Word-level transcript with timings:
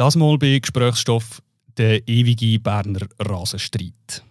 Das 0.00 0.16
Mal 0.16 0.38
bei 0.38 0.58
Gesprächsstoff 0.58 1.42
der 1.76 2.08
ewige 2.08 2.58
Berner 2.58 3.06
Rasenstreit. 3.18 4.24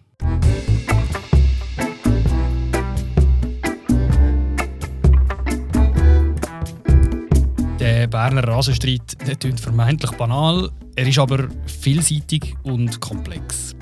Der 7.78 8.08
Berner 8.08 8.42
Rasenstreit 8.48 9.16
der 9.24 9.36
klingt 9.36 9.60
vermeintlich 9.60 10.10
banal, 10.16 10.70
er 10.96 11.06
ist 11.06 11.20
aber 11.20 11.46
vielseitig 11.66 12.56
und 12.64 13.00
komplex. 13.00 13.76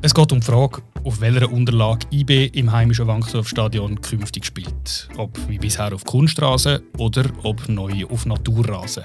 Es 0.00 0.14
geht 0.14 0.32
um 0.32 0.40
die 0.40 0.46
Frage, 0.46 0.80
auf 1.04 1.20
welcher 1.20 1.52
Unterlage 1.52 2.06
IB 2.10 2.46
im 2.54 2.72
heimischen 2.72 3.06
Wankdorf-Stadion 3.06 4.00
künftig 4.00 4.46
spielt. 4.46 5.10
Ob 5.18 5.38
wie 5.48 5.58
bisher 5.58 5.92
auf 5.92 6.04
Kunstrasen 6.04 6.80
oder 6.96 7.24
ob 7.42 7.68
neu 7.68 8.06
auf 8.06 8.24
Naturrasen. 8.24 9.04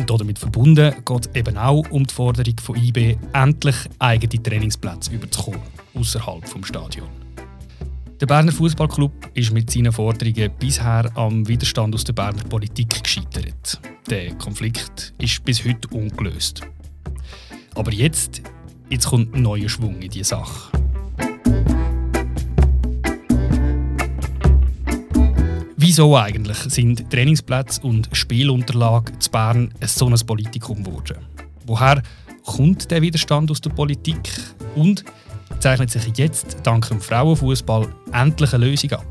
Und 0.00 0.20
damit 0.20 0.38
verbunden 0.38 0.94
geht 1.04 1.26
es 1.26 1.34
eben 1.34 1.58
auch 1.58 1.84
um 1.90 2.06
die 2.06 2.14
Forderung 2.14 2.58
von 2.58 2.74
IB, 2.74 3.18
endlich 3.34 3.76
eigene 3.98 4.42
Trainingsplätze 4.42 5.12
überzukommen, 5.12 5.60
außerhalb 5.94 6.42
des 6.42 6.68
Stadions. 6.68 7.10
Der 8.18 8.26
Berner 8.26 8.52
Fußballclub 8.52 9.12
ist 9.34 9.52
mit 9.52 9.70
seinen 9.70 9.92
Forderungen 9.92 10.50
bisher 10.58 11.10
am 11.16 11.46
Widerstand 11.46 11.94
aus 11.94 12.04
der 12.04 12.14
Berner 12.14 12.44
Politik 12.44 13.02
gescheitert. 13.02 13.80
Der 14.08 14.34
Konflikt 14.36 15.12
ist 15.18 15.44
bis 15.44 15.64
heute 15.66 15.88
ungelöst. 15.88 16.62
Aber 17.74 17.92
jetzt, 17.92 18.40
jetzt 18.88 19.06
kommt 19.06 19.36
neuer 19.36 19.68
Schwung 19.68 20.00
in 20.00 20.10
die 20.10 20.24
Sache. 20.24 20.79
Wieso 25.90 26.16
eigentlich 26.16 26.56
sind 26.68 27.10
Trainingsplätze 27.10 27.80
und 27.82 28.08
Spielunterlagen 28.12 29.20
zu 29.20 29.28
Bern 29.28 29.74
so 29.84 30.06
ein 30.06 30.14
Politikum 30.24 30.84
geworden? 30.84 31.16
Woher 31.66 32.00
kommt 32.44 32.88
der 32.92 33.02
Widerstand 33.02 33.50
aus 33.50 33.60
der 33.60 33.70
Politik? 33.70 34.30
Und 34.76 35.04
zeichnet 35.58 35.90
sich 35.90 36.06
jetzt 36.16 36.58
dank 36.62 36.86
dem 36.86 37.00
Frauenfußball 37.00 37.88
endlich 38.12 38.54
eine 38.54 38.66
Lösung 38.66 38.92
ab? 38.92 39.04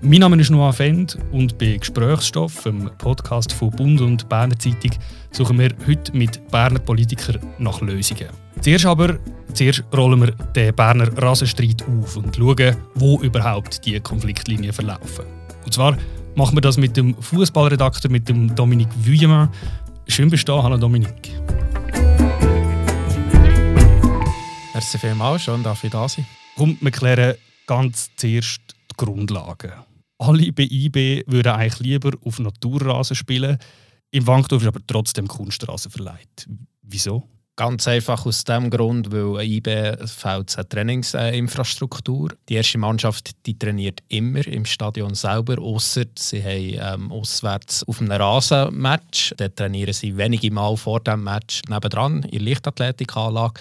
Mein 0.00 0.18
Name 0.18 0.40
ist 0.40 0.50
Noah 0.50 0.72
Fend 0.72 1.18
und 1.30 1.56
bei 1.56 1.76
Gesprächsstoff, 1.76 2.64
dem 2.64 2.90
Podcast 2.98 3.52
von 3.52 3.70
Bund 3.70 4.00
und 4.00 4.28
Berner 4.28 4.58
Zeitung, 4.58 4.90
suchen 5.30 5.60
wir 5.60 5.70
heute 5.86 6.16
mit 6.16 6.44
Berner 6.50 6.80
Politikern 6.80 7.38
nach 7.58 7.80
Lösungen. 7.80 8.26
Zuerst 8.60 8.86
aber 8.86 9.20
zuerst 9.54 9.84
rollen 9.96 10.20
wir 10.20 10.32
den 10.32 10.74
Berner 10.74 11.16
Rasenstreit 11.16 11.84
auf 11.84 12.16
und 12.16 12.34
schauen, 12.34 12.74
wo 12.96 13.20
überhaupt 13.20 13.86
die 13.86 14.00
Konfliktlinien 14.00 14.72
verlaufen. 14.72 15.41
Und 15.64 15.72
zwar 15.72 15.96
machen 16.34 16.56
wir 16.56 16.60
das 16.60 16.76
mit 16.76 16.96
dem 16.96 17.14
Fußballredakteur, 17.20 18.10
mit 18.10 18.28
dem 18.28 18.54
Dominik 18.54 18.88
Vuillemin. 18.96 19.48
Schön 20.08 20.30
bist 20.30 20.48
du 20.48 20.52
da. 20.52 20.62
Hallo 20.62 20.76
Dominik. 20.76 21.32
Merci 24.74 24.98
vielmals, 24.98 25.42
schön 25.42 25.62
darf 25.62 25.84
ich 25.84 25.90
da 25.90 26.08
sein. 26.08 26.26
Komm, 26.56 26.76
wir 26.80 26.90
klären 26.90 27.34
ganz 27.66 28.10
zuerst 28.16 28.60
die 28.90 28.96
Grundlagen. 28.96 29.72
Alle 30.18 30.52
bei 30.52 30.64
IB 30.64 31.24
würden 31.26 31.52
eigentlich 31.52 31.80
lieber 31.80 32.12
auf 32.24 32.38
Naturrasen 32.38 33.16
spielen. 33.16 33.58
Im 34.10 34.26
Wankdorf 34.26 34.62
ist 34.62 34.68
aber 34.68 34.80
trotzdem 34.86 35.26
Kunstrasen 35.26 35.90
verleiht. 35.90 36.48
Wieso? 36.82 37.28
Ganz 37.56 37.86
einfach 37.86 38.24
aus 38.24 38.44
dem 38.44 38.70
Grund, 38.70 39.12
weil 39.12 39.44
IB 39.44 39.68
eine 39.68 40.46
Trainingsinfrastruktur. 40.68 42.30
Die 42.48 42.54
erste 42.54 42.78
Mannschaft 42.78 43.32
die 43.44 43.58
trainiert 43.58 44.00
immer 44.08 44.46
im 44.46 44.64
Stadion 44.64 45.14
selber, 45.14 45.60
außer 45.60 46.04
sie 46.16 46.42
haben 46.42 47.02
ähm, 47.02 47.12
auswärts 47.12 47.86
auf 47.86 48.00
einem 48.00 48.12
Rasenmatch. 48.12 49.34
Dort 49.36 49.56
trainieren 49.56 49.92
sie 49.92 50.16
wenige 50.16 50.50
Mal 50.50 50.78
vor 50.78 51.00
dem 51.00 51.24
Match 51.24 51.60
nebendran 51.68 52.22
in 52.22 52.30
der 52.30 52.40
Leichtathletikanlage. 52.40 53.60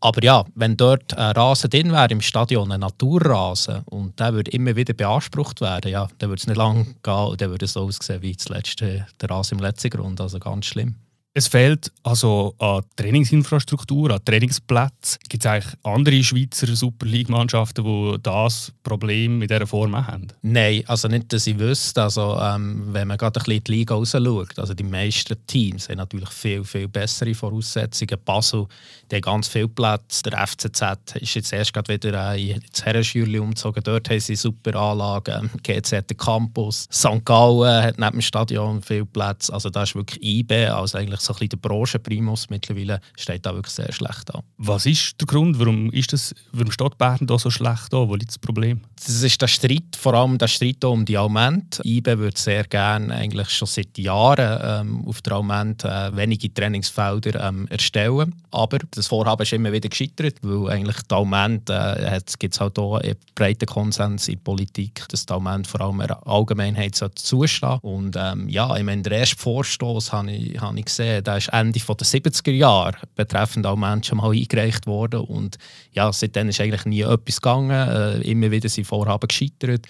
Aber 0.00 0.22
ja, 0.22 0.44
wenn 0.56 0.76
dort 0.76 1.16
ein 1.16 1.32
Rasen 1.32 1.70
drin 1.70 1.92
wäre 1.92 2.08
im 2.10 2.20
Stadion, 2.20 2.72
ein 2.72 2.80
Naturrasen, 2.80 3.82
und 3.84 4.18
der 4.18 4.34
würde 4.34 4.50
immer 4.50 4.74
wieder 4.74 4.94
beansprucht 4.94 5.60
werden, 5.60 5.92
ja, 5.92 6.08
dann 6.18 6.30
würde 6.30 6.40
es 6.40 6.46
nicht 6.48 6.56
lange 6.56 6.86
gehen 7.04 7.14
und 7.14 7.40
dann 7.40 7.50
würde 7.50 7.66
es 7.66 7.74
so 7.74 7.82
aussehen 7.82 8.22
wie 8.22 8.36
zuletzt 8.36 8.80
der 8.80 9.06
Rasen 9.22 9.58
im 9.58 9.64
letzten 9.64 9.90
Grund. 9.90 10.20
Also 10.20 10.40
ganz 10.40 10.66
schlimm. 10.66 10.96
Es 11.38 11.46
fehlt 11.46 11.92
also 12.02 12.56
an 12.58 12.82
Trainingsinfrastruktur, 12.96 14.10
an 14.10 14.24
Trainingsplätzen. 14.24 15.20
Gibt 15.28 15.44
es 15.44 15.48
eigentlich 15.48 15.74
andere 15.84 16.20
Schweizer 16.24 16.66
Super 16.74 17.06
League-Mannschaften, 17.06 17.84
die 17.84 18.16
das 18.24 18.72
Problem 18.82 19.38
mit 19.38 19.48
dieser 19.48 19.68
Form 19.68 19.94
haben? 19.94 20.26
Nein, 20.42 20.82
also 20.88 21.06
nicht, 21.06 21.32
dass 21.32 21.46
ich 21.46 21.56
wüsste. 21.56 22.02
Also, 22.02 22.36
ähm, 22.40 22.88
wenn 22.92 23.06
man 23.06 23.18
gerade 23.18 23.38
ein 23.38 23.44
bisschen 23.44 23.62
die 23.62 23.70
Liga 23.70 23.94
rausschaut, 23.94 24.58
also 24.58 24.74
die 24.74 24.82
meisten 24.82 25.36
Teams 25.46 25.88
haben 25.88 25.98
natürlich 25.98 26.30
viel, 26.30 26.64
viel 26.64 26.88
bessere 26.88 27.32
Voraussetzungen. 27.32 28.18
Basel, 28.24 28.66
die 29.08 29.20
ganz 29.20 29.46
viel 29.46 29.68
Platz. 29.68 30.22
Der 30.22 30.44
FCZ 30.44 31.14
ist 31.20 31.34
jetzt 31.34 31.52
erst 31.52 31.72
gerade 31.72 31.94
wieder 31.94 32.34
äh, 32.34 32.50
ins 32.50 32.84
Herrenschürli 32.84 33.38
umgezogen. 33.38 33.84
Dort 33.84 34.10
haben 34.10 34.18
sie 34.18 34.34
super 34.34 34.74
Anlagen. 34.74 35.50
GZ 35.62 35.92
hat 35.92 36.10
den 36.10 36.16
Campus. 36.16 36.88
St. 36.92 37.24
Gallen 37.24 37.84
hat 37.84 37.96
neben 37.96 38.10
dem 38.10 38.22
Stadion 38.22 38.82
viel 38.82 39.06
Platz. 39.06 39.50
Also 39.50 39.70
da 39.70 39.84
ist 39.84 39.94
wirklich 39.94 40.20
IB, 40.20 40.66
also 40.66 40.98
eigentlich 40.98 41.27
so 41.28 41.34
ein 41.34 41.48
bisschen 41.48 41.60
der 41.60 41.68
Branchenprimus 41.68 42.50
mittlerweile 42.50 43.00
steht 43.16 43.44
da 43.46 43.54
wirklich 43.54 43.74
sehr 43.74 43.92
schlecht 43.92 44.34
an. 44.34 44.42
Was 44.56 44.86
ist 44.86 45.20
der 45.20 45.26
Grund? 45.26 45.58
Warum, 45.58 45.90
ist 45.92 46.12
das, 46.12 46.34
warum 46.52 46.70
steht 46.70 46.98
Bern 46.98 47.26
da 47.26 47.38
so 47.38 47.50
schlecht 47.50 47.92
an? 47.94 48.08
Wo 48.08 48.14
liegt 48.14 48.30
das 48.30 48.38
Problem? 48.38 48.80
Das 48.96 49.22
ist 49.22 49.40
der 49.40 49.48
Streit, 49.48 49.96
vor 49.96 50.14
allem 50.14 50.38
der 50.38 50.48
Streit 50.48 50.84
um 50.84 51.04
die 51.04 51.16
Alment. 51.16 51.80
IBE 51.84 52.18
würde 52.18 52.38
sehr 52.38 52.64
gerne 52.64 53.14
eigentlich 53.14 53.50
schon 53.50 53.68
seit 53.68 53.96
Jahren 53.98 54.60
ähm, 54.62 55.04
auf 55.06 55.22
der 55.22 55.34
Alment 55.34 55.84
äh, 55.84 56.16
wenige 56.16 56.52
Trainingsfelder 56.52 57.48
ähm, 57.48 57.68
erstellen. 57.68 58.34
Aber 58.50 58.78
das 58.90 59.06
Vorhaben 59.06 59.42
ist 59.42 59.52
immer 59.52 59.72
wieder 59.72 59.88
gescheitert, 59.88 60.36
weil 60.42 60.70
eigentlich 60.70 61.02
die 61.02 61.14
Alment 61.14 61.68
äh, 61.70 62.18
gibt 62.38 62.54
es 62.54 62.60
halt 62.60 62.78
auch 62.78 62.96
einen 62.96 63.16
breiten 63.34 63.66
Konsens 63.66 64.28
in 64.28 64.34
der 64.34 64.42
Politik, 64.42 65.04
dass 65.08 65.26
die 65.26 65.32
Alment 65.32 65.66
vor 65.66 65.80
allem 65.80 65.98
der 65.98 66.26
Allgemeinheit 66.26 66.94
zustehen 66.94 67.78
Und 67.82 68.16
ähm, 68.18 68.48
ja, 68.48 68.74
ich 68.76 68.84
meine, 68.84 69.02
der 69.02 69.18
erste 69.18 69.36
Vorstoß 69.36 70.12
habe 70.12 70.32
ich, 70.32 70.60
hab 70.60 70.76
ich 70.76 70.84
gesehen, 70.86 71.17
der 71.22 71.36
ist 71.38 71.48
Ende 71.48 71.78
der 71.78 71.96
70er 71.96 72.50
Jahre 72.50 72.96
betreffend 73.14 73.66
auch 73.66 73.76
Menschen 73.76 74.18
mal 74.18 74.30
eingereicht 74.30 74.86
worden. 74.86 75.20
Und 75.20 75.58
ja, 75.92 76.12
seitdem 76.12 76.48
ist 76.48 76.60
eigentlich 76.60 76.84
nie 76.84 77.02
etwas 77.02 77.40
gegangen. 77.40 77.70
Äh, 77.70 78.20
immer 78.22 78.50
wieder 78.50 78.68
sind 78.68 78.86
Vorhaben 78.86 79.28
gescheitert. 79.28 79.86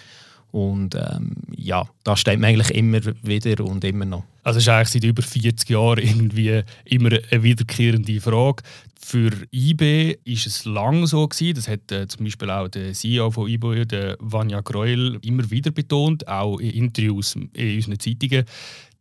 Und 0.51 0.95
ähm, 0.95 1.37
ja, 1.57 1.87
da 2.05 2.17
steht 2.17 2.41
man 2.41 2.51
eigentlich 2.51 2.71
immer 2.71 3.01
wieder 3.23 3.65
und 3.65 3.85
immer 3.85 4.07
noch. 4.07 4.25
Also 4.43 4.59
es 4.59 4.65
ist 4.65 4.69
eigentlich 4.71 4.89
seit 4.89 5.05
über 5.05 5.23
40 5.23 5.69
Jahren 5.69 5.99
irgendwie 5.99 6.63
immer 6.87 7.11
eine 7.31 7.43
wiederkehrende 7.43 8.19
Frage. 8.21 8.63
Für 8.99 9.31
IB 9.53 10.17
ist 10.25 10.47
es 10.47 10.65
lang 10.65 11.07
so 11.07 11.29
gewesen. 11.29 11.55
Das 11.55 11.69
hat 11.69 11.93
äh, 11.93 12.09
zum 12.09 12.25
Beispiel 12.25 12.51
auch 12.51 12.69
der 12.69 12.95
CEO 12.95 13.31
von 13.31 13.49
IB, 13.49 13.85
der 13.85 14.17
Vanya 14.21 14.61
Greuel, 14.61 15.19
immer 15.23 15.51
wieder 15.51 15.71
betont, 15.71 16.27
auch 16.27 16.59
in 16.59 16.71
Interviews 16.71 17.37
in 17.37 17.77
unseren 17.77 18.01
Zeitungen 18.01 18.45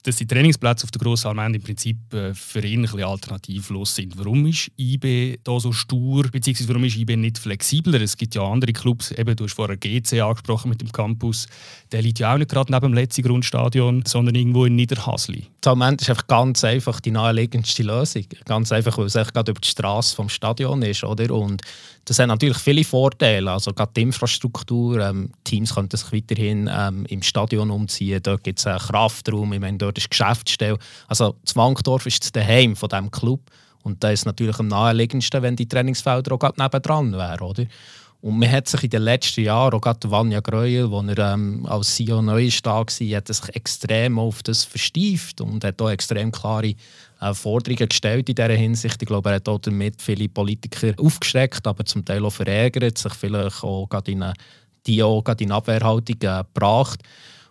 dass 0.03 0.15
die 0.17 0.27
Trainingsplätze 0.27 0.85
auf 0.85 0.91
der 0.91 0.99
Grossen 0.99 1.27
Allmende 1.27 1.59
im 1.59 1.63
Prinzip 1.63 1.97
äh, 2.13 2.33
für 2.33 2.63
ihn 2.63 2.79
ein 2.79 2.81
bisschen 2.83 3.03
alternativlos 3.03 3.95
sind. 3.95 4.17
Warum 4.17 4.45
ist 4.45 4.71
IB 4.77 5.39
da 5.43 5.59
so 5.59 5.71
stur, 5.71 6.23
beziehungsweise 6.31 6.69
warum 6.69 6.83
ist 6.85 6.95
IB 6.95 7.15
nicht 7.17 7.37
flexibler? 7.37 7.99
Es 8.01 8.15
gibt 8.15 8.35
ja 8.35 8.43
andere 8.43 8.73
Clubs, 8.73 9.11
eben, 9.11 9.35
du 9.35 9.43
hast 9.43 9.53
vorher 9.53 9.77
GC 9.77 10.21
angesprochen 10.21 10.69
mit 10.69 10.81
dem 10.81 10.91
Campus, 10.91 11.47
der 11.91 12.01
liegt 12.01 12.19
ja 12.19 12.33
auch 12.33 12.37
nicht 12.37 12.49
gerade 12.49 12.71
neben 12.71 12.87
dem 12.87 12.93
letzten 12.93 13.23
Grundstadion, 13.23 14.03
sondern 14.05 14.35
irgendwo 14.35 14.65
in 14.65 14.75
Niederhasli. 14.75 15.47
Das 15.61 15.75
Moment 15.75 16.01
ist 16.01 16.09
einfach 16.09 16.27
ganz 16.27 16.63
einfach 16.63 16.99
die 16.99 17.11
naheliegendste 17.11 17.83
Lösung. 17.83 18.25
Ganz 18.45 18.71
einfach, 18.71 18.97
weil 18.97 19.07
es 19.07 19.13
gerade 19.13 19.51
über 19.51 19.59
die 19.59 19.67
Straße 19.67 20.15
vom 20.15 20.29
Stadion 20.29 20.81
ist, 20.81 21.03
oder? 21.03 21.33
Und 21.33 21.61
das 22.07 22.19
hat 22.19 22.27
natürlich 22.27 22.57
viele 22.57 22.85
Vorteile. 22.85 23.51
Also 23.51 23.73
gerade 23.73 23.91
die 23.95 24.03
Infrastruktur, 24.03 25.01
ähm, 25.01 25.31
Teams 25.43 25.75
können 25.75 25.89
sich 25.91 26.11
weiterhin 26.13 26.69
ähm, 26.71 27.05
im 27.07 27.21
Stadion 27.21 27.69
umziehen. 27.69 28.21
Dort 28.23 28.45
gibt 28.45 28.59
es 28.59 28.67
einen 28.67 28.79
Kraftraum, 28.79 29.51
ich 29.51 29.59
meine, 29.59 29.77
dort 29.87 29.97
ist 29.97 30.09
Geschäftsstelle. 30.09 30.77
Also 31.07 31.35
Zwangdorf 31.45 32.05
ist 32.05 32.23
das 32.23 32.31
Daheim 32.31 32.75
von 32.75 32.89
diesem 32.89 33.11
Club. 33.11 33.41
Und 33.83 34.03
da 34.03 34.11
ist 34.11 34.25
natürlich 34.25 34.59
am 34.59 34.67
naheliegendsten, 34.67 35.41
wenn 35.41 35.55
die 35.55 35.67
Trainingsfelder 35.67 36.33
auch 36.33 36.39
gerade 36.39 36.61
nebendran 36.61 37.13
wären, 37.13 37.39
oder? 37.39 37.65
Und 38.19 38.39
man 38.39 38.51
hat 38.51 38.67
sich 38.67 38.83
in 38.83 38.89
den 38.89 39.03
letzten 39.03 39.43
Jahren, 39.43 39.73
auch 39.73 39.81
gerade 39.81 40.09
Vanja 40.09 40.39
Greuel, 40.39 40.91
als 40.91 41.17
er 41.17 41.33
ähm, 41.33 41.65
als 41.67 41.95
CEO 41.95 42.21
neu 42.21 42.49
war, 42.63 42.85
hat 43.15 43.27
sich 43.27 43.55
extrem 43.55 44.17
auf 44.17 44.41
das 44.41 44.63
verstieft 44.63 45.39
und 45.39 45.63
hat 45.63 45.81
auch 45.81 45.91
extrem 45.91 46.31
klare 46.31 46.73
äh, 47.21 47.33
Forderungen 47.33 47.87
gestellt 47.87 48.27
in 48.27 48.35
dieser 48.35 48.49
Hinsicht. 48.49 49.01
Ich 49.01 49.07
glaube, 49.07 49.29
er 49.29 49.35
hat 49.35 49.47
auch 49.47 49.59
damit 49.59 50.01
viele 50.01 50.27
Politiker 50.29 50.93
aufgeschreckt, 50.97 51.67
aber 51.67 51.85
zum 51.85 52.03
Teil 52.03 52.25
auch 52.25 52.31
verärgert, 52.31 52.97
sich 52.97 53.13
vielleicht 53.13 53.63
auch 53.63 53.87
gerade 53.87 54.11
in, 54.11 54.25
die 54.87 55.03
auch 55.03 55.23
gerade 55.23 55.43
in 55.43 55.51
Abwehrhaltung 55.51 56.15
äh, 56.15 56.43
gebracht. 56.53 56.99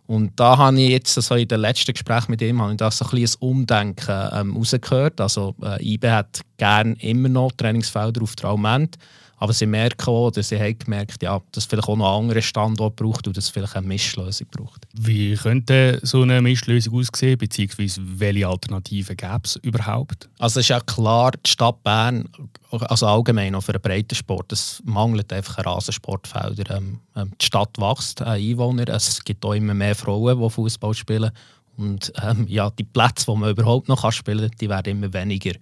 Und 0.06 0.38
da 0.38 0.56
habe 0.56 0.80
ich 0.80 0.90
jetzt 0.90 1.16
also 1.16 1.34
in 1.34 1.48
den 1.48 1.60
letzten 1.60 1.92
Gesprächen 1.92 2.30
mit 2.30 2.42
ihm 2.42 2.62
habe 2.62 2.72
ich 2.72 2.76
das 2.76 2.98
so 2.98 3.06
ein, 3.06 3.10
bisschen 3.10 3.42
ein 3.42 3.48
Umdenken 3.48 4.28
ähm, 4.32 4.56
rausgehört. 4.56 5.20
Also 5.20 5.54
äh, 5.62 5.94
IBE 5.94 6.12
hat 6.12 6.40
gerne 6.56 6.96
immer 7.00 7.28
noch 7.28 7.52
Trainingsfelder 7.52 8.22
auf 8.22 8.36
Traumment, 8.36 8.96
Aber 9.38 9.52
sie 9.52 9.66
merken 9.66 10.08
auch, 10.08 10.28
oder 10.28 10.42
sie 10.42 10.58
haben 10.58 10.78
gemerkt, 10.78 11.22
ja, 11.22 11.40
dass 11.52 11.64
es 11.64 11.68
vielleicht 11.68 11.88
auch 11.88 11.96
noch 11.96 12.16
einen 12.16 12.22
anderen 12.22 12.42
Standort 12.42 12.96
braucht 12.96 13.26
und 13.26 13.36
dass 13.36 13.44
es 13.44 13.50
vielleicht 13.50 13.76
eine 13.76 13.86
Mischlösung 13.86 14.46
braucht. 14.50 14.86
Wie 14.94 15.34
könnte 15.34 16.00
so 16.02 16.22
eine 16.22 16.40
Mischlösung 16.40 16.98
aussehen, 16.98 17.36
beziehungsweise 17.36 18.00
welche 18.02 18.48
Alternativen 18.48 19.16
gäbe 19.16 19.40
es 19.44 19.56
überhaupt? 19.56 20.28
Also 20.38 20.60
es 20.60 20.66
ist 20.66 20.68
ja 20.70 20.80
klar, 20.80 21.32
die 21.32 21.50
Stadt 21.50 21.82
Bern, 21.82 22.28
also 22.70 23.06
allgemein 23.06 23.54
auch 23.54 23.62
für 23.62 23.72
den 23.72 23.82
Breitensport, 23.82 24.52
es 24.52 24.82
mangelt 24.84 25.32
einfach 25.32 25.58
an 25.58 25.64
Rasensportfeldern. 25.64 26.76
Ähm, 26.76 27.00
ähm, 27.14 27.32
die 27.40 27.44
Stadt 27.44 27.76
wächst 27.78 28.22
an 28.22 28.38
Einwohnern, 28.38 28.88
es 28.88 29.22
gibt 29.22 29.44
auch 29.44 29.52
immer 29.52 29.74
mehr 29.74 29.94
Frauen, 29.94 30.40
die 30.40 30.50
Fußball 30.50 30.94
spielen 30.94 31.30
und 31.76 32.12
ähm, 32.22 32.46
ja, 32.48 32.70
die 32.70 32.84
Plätze, 32.84 33.26
wo 33.26 33.36
man 33.36 33.50
überhaupt 33.50 33.88
noch 33.88 34.10
spielen 34.12 34.48
kann, 34.48 34.58
die 34.60 34.68
werden 34.68 35.02
immer 35.02 35.12
weniger. 35.12 35.52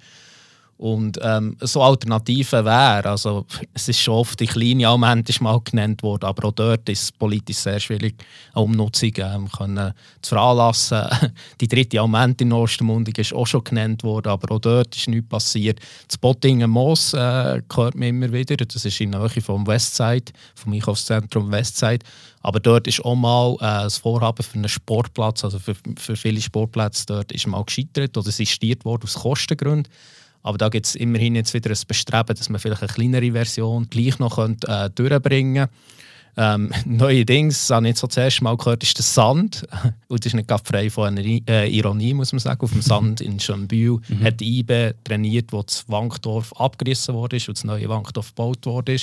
Und 0.77 1.21
ähm, 1.23 1.57
so 1.61 1.83
Alternativen 1.83 2.65
wäre, 2.65 3.09
also 3.09 3.47
es 3.73 3.89
ist 3.89 4.01
schon 4.01 4.15
oft 4.15 4.41
die 4.41 4.47
kleine 4.47 4.89
Alment 4.89 5.41
mal 5.41 5.61
genannt 5.61 6.03
worden, 6.03 6.25
aber 6.25 6.49
auch 6.49 6.53
dort 6.53 6.89
ist 6.89 7.03
es 7.03 7.13
politisch 7.13 7.59
sehr 7.59 7.79
schwierig, 7.79 8.17
eine 8.53 8.65
Umnutzung 8.65 9.13
ähm, 9.19 9.49
können 9.51 9.93
zu 10.21 10.35
veranlassen. 10.35 11.03
die 11.61 11.69
dritte 11.69 12.01
Alment 12.01 12.41
in 12.41 12.53
Ostermundigen 12.53 13.23
ist 13.23 13.33
auch 13.33 13.47
schon 13.47 13.63
genannt 13.63 14.03
worden, 14.03 14.29
aber 14.29 14.57
auch 14.57 14.59
dort 14.59 14.97
ist 14.97 15.07
nichts 15.07 15.29
passiert. 15.29 15.79
Das 16.09 16.19
Bottingen 16.19 16.71
Moos 16.71 17.15
äh, 17.15 17.63
hört 17.73 17.95
man 17.95 18.09
immer 18.09 18.33
wieder, 18.33 18.57
das 18.57 18.85
ist 18.85 19.01
in 19.01 19.13
der 19.13 19.21
Nähe 19.21 19.43
vom 19.43 19.67
Westside, 19.69 20.33
vom 20.57 20.73
Einkaufszentrum 20.73 21.53
Westside. 21.53 22.05
Aber 22.41 22.61
dort 22.61 22.89
ist 22.89 23.03
auch 23.05 23.15
mal 23.15 23.55
äh, 23.55 23.85
das 23.85 23.99
Vorhaben 23.99 24.43
für 24.43 24.57
einen 24.57 24.69
Sportplatz, 24.69 25.45
also 25.45 25.59
für, 25.61 25.77
für 25.97 26.17
viele 26.17 26.41
Sportplätze 26.41 27.07
dort, 27.07 27.33
ist 27.33 27.47
mal 27.47 27.65
gescheitert 27.65 28.17
oder 28.19 28.31
sistiert 28.31 28.85
worden 28.85 29.05
aus 29.05 29.15
Kostengründen. 29.15 29.91
Aber 30.45 30.59
da 30.59 30.69
gibt 30.69 30.87
es 30.87 30.95
immerhin 30.95 31.35
jetzt 31.35 31.53
wieder 31.55 31.71
ein 31.71 31.79
Bestreben, 31.89 32.37
dass 32.37 32.49
man 32.49 32.61
vielleicht 32.61 32.83
eine 32.83 32.93
kleinere 32.93 33.33
Version 33.33 33.89
gleich 33.91 34.21
noch 34.21 34.37
könnte, 34.37 34.69
äh, 34.69 34.91
durchbringen 34.91 35.69
ähm, 36.37 36.73
neuerdings, 36.85 37.71
habe 37.71 37.89
ich 37.89 37.97
so 37.97 38.07
zuerst 38.07 38.43
mal 38.43 38.57
gehört, 38.57 38.83
ist 38.83 38.99
der 38.99 39.05
Sand. 39.05 39.67
Und 40.09 40.21
das 40.21 40.27
ist 40.27 40.35
nicht 40.35 40.49
gerade 40.49 40.65
frei 40.65 40.91
von 40.91 41.07
einer 41.07 41.23
äh, 41.23 41.69
Ironie, 41.69 42.15
muss 42.15 42.33
man 42.33 42.41
sagen. 42.41 42.61
Auf 42.61 42.73
dem 42.73 42.83
Sand 42.83 43.21
in 43.21 43.39
Schönbühl 43.39 44.01
mhm. 44.09 44.25
hat 44.25 44.41
IBE 44.41 44.95
trainiert, 45.05 45.53
wo 45.53 45.63
das 45.63 45.89
Wankdorf 45.89 46.53
abgerissen 46.55 47.15
wurde 47.15 47.37
und 47.37 47.57
das 47.57 47.65
neue 47.65 47.89
Wankdorf 47.89 48.29
gebaut 48.29 48.67
wurde. 48.67 48.97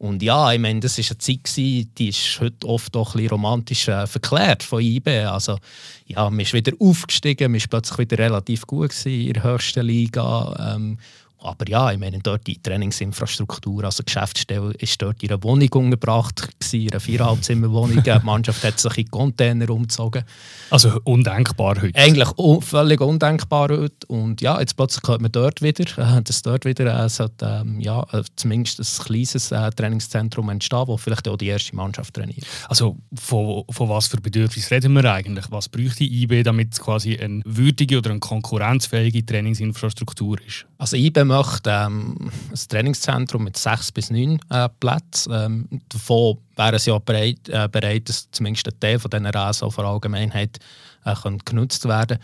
Und 0.00 0.22
ja, 0.22 0.50
ich 0.50 0.58
meine, 0.58 0.80
das 0.80 0.96
war 0.96 1.04
eine 1.10 1.18
Zeit, 1.18 1.44
gewesen, 1.44 1.92
die 1.98 2.08
ist 2.08 2.40
heute 2.40 2.66
oft 2.66 2.96
auch 2.96 3.14
ein 3.14 3.18
bisschen 3.18 3.30
romantisch 3.32 3.86
äh, 3.86 4.06
verklärt 4.06 4.62
von 4.62 4.80
IB. 4.80 5.26
Also, 5.26 5.58
ja, 6.06 6.30
man 6.30 6.40
ist 6.40 6.54
wieder 6.54 6.72
aufgestiegen, 6.80 7.52
man 7.52 7.60
war 7.60 7.66
plötzlich 7.68 7.98
wieder 7.98 8.18
relativ 8.18 8.66
gut 8.66 8.94
in 9.04 9.34
der 9.34 9.42
höchsten 9.42 9.84
Liga. 9.84 10.74
Ähm, 10.74 10.96
aber 11.42 11.68
ja, 11.68 11.90
ich 11.90 11.98
meine, 11.98 12.18
dort 12.18 12.46
die 12.46 12.60
Trainingsinfrastruktur, 12.60 13.84
also 13.84 14.02
die 14.02 14.06
Geschäftsstelle, 14.06 14.72
ist 14.78 15.00
dort 15.00 15.22
in 15.22 15.30
einer 15.30 15.42
Wohnung 15.42 15.68
untergebracht, 15.72 16.48
in 16.72 16.90
einer 16.90 17.00
Viereinhalbzimmerwohnung. 17.00 18.02
die 18.04 18.18
Mannschaft 18.22 18.62
hat 18.62 18.78
sich 18.78 18.98
in 18.98 19.10
Container 19.10 19.70
umgezogen. 19.70 20.24
Also 20.70 21.00
undenkbar 21.04 21.80
heute? 21.80 21.98
Eigentlich 21.98 22.28
un 22.38 22.60
völlig 22.60 23.00
undenkbar 23.00 23.70
heute. 23.70 24.06
Und 24.08 24.40
ja, 24.40 24.60
jetzt 24.60 24.76
plötzlich 24.76 25.08
hört 25.08 25.22
man 25.22 25.32
dort 25.32 25.62
wieder, 25.62 25.84
äh, 25.98 26.22
dass 26.22 26.42
dort 26.42 26.64
wieder 26.64 27.04
äh, 27.04 27.08
sollte, 27.08 27.62
ähm, 27.64 27.80
ja, 27.80 28.02
äh, 28.12 28.22
zumindest 28.36 28.80
ein 28.80 29.04
kleines 29.04 29.50
äh, 29.50 29.70
Trainingszentrum 29.70 30.48
entstehen, 30.50 30.84
wo 30.86 30.96
vielleicht 30.96 31.26
auch 31.28 31.36
die 31.36 31.46
erste 31.46 31.74
Mannschaft 31.74 32.14
trainiert. 32.14 32.44
Also 32.68 32.96
von, 33.14 33.64
von 33.70 33.88
was 33.88 34.08
für 34.08 34.20
Bedürfnissen 34.20 34.74
reden 34.74 34.92
wir 34.92 35.10
eigentlich? 35.10 35.46
Was 35.50 35.68
bräuchte 35.68 36.04
IB, 36.04 36.42
damit 36.42 36.74
es 36.74 36.80
quasi 36.80 37.16
eine 37.16 37.42
würdige 37.46 37.98
oder 37.98 38.10
eine 38.10 38.20
konkurrenzfähige 38.20 39.24
Trainingsinfrastruktur 39.24 40.38
ist? 40.46 40.66
Also 40.78 40.96
IB 40.96 41.29
möchte 41.30 41.70
ähm, 41.70 42.30
ein 42.50 42.68
Trainingszentrum 42.68 43.44
mit 43.44 43.56
sechs 43.56 43.90
bis 43.92 44.10
neun 44.10 44.40
äh, 44.50 44.68
Plätzen. 44.80 45.32
Ähm, 45.32 45.80
davon 45.88 46.38
wären 46.56 46.78
sie 46.78 46.90
auch 46.90 47.00
bereit, 47.00 47.48
äh, 47.48 47.68
bereit, 47.70 48.08
dass 48.08 48.30
zumindest 48.30 48.68
ein 48.68 48.80
Teil 48.80 48.98
von 48.98 49.10
diesen 49.10 49.26
Rasen 49.26 49.70
für 49.70 49.86
Allgemeinheit 49.86 50.58
äh, 51.04 51.14
genutzt 51.44 51.86
werden 51.86 52.18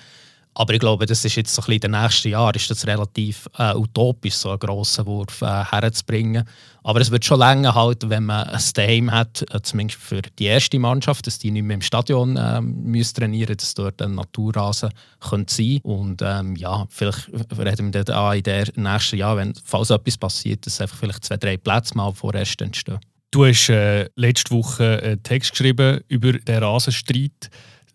aber 0.59 0.73
ich 0.73 0.81
glaube, 0.81 1.05
das 1.05 1.23
ist 1.23 1.35
jetzt 1.35 1.55
so 1.55 1.61
ein 1.61 1.67
bisschen 1.67 1.75
in 1.75 1.93
den 1.93 2.01
nächsten 2.01 2.29
Jahren 2.29 2.55
ist 2.55 2.71
das 2.71 2.87
relativ 2.87 3.47
äh, 3.59 3.75
utopisch, 3.75 4.37
so 4.37 4.49
einen 4.49 4.59
grossen 4.59 5.05
Wurf 5.05 5.43
äh, 5.43 5.65
herzubringen. 5.65 6.49
Aber 6.83 6.99
es 6.99 7.11
wird 7.11 7.27
schon 7.27 7.41
länger 7.41 7.75
halten, 7.75 8.09
wenn 8.09 8.25
man 8.25 8.49
ein 8.49 8.63
Daheim 8.73 9.11
hat, 9.13 9.45
äh, 9.53 9.61
zumindest 9.61 10.01
für 10.01 10.23
die 10.23 10.47
erste 10.47 10.79
Mannschaft, 10.79 11.27
dass 11.27 11.39
die 11.39 11.51
nicht 11.51 11.65
mehr 11.65 11.75
im 11.75 11.83
Stadion 11.83 12.39
äh, 12.39 12.63
müssen 12.63 13.17
trainieren 13.17 13.55
dass 13.55 13.75
dort 13.75 14.01
ein 14.01 14.15
Naturrasen 14.15 14.89
könnte 15.21 15.53
sein 15.53 15.81
Und 15.83 16.23
ähm, 16.25 16.57
ja, 16.57 16.87
vielleicht 16.89 17.29
reden 17.29 17.93
wir 17.93 18.05
dann 18.05 18.35
in 18.35 18.43
den 18.43 18.65
nächsten 18.77 19.19
Jahren, 19.19 19.37
wenn, 19.37 19.55
falls 19.63 19.91
etwas 19.91 20.17
passiert, 20.17 20.65
dass 20.65 20.81
einfach 20.81 20.97
vielleicht 20.97 21.23
zwei, 21.23 21.37
drei 21.37 21.59
Plätze 21.59 21.95
mal 21.95 22.15
vorerst 22.15 22.63
entstehen. 22.63 22.99
Du 23.31 23.45
hast 23.45 23.69
äh, 23.69 24.09
letzte 24.17 24.55
Woche 24.55 25.03
einen 25.03 25.23
Text 25.23 25.51
geschrieben 25.51 26.01
über 26.09 26.33
den 26.33 26.63
Rasenstreit. 26.63 27.51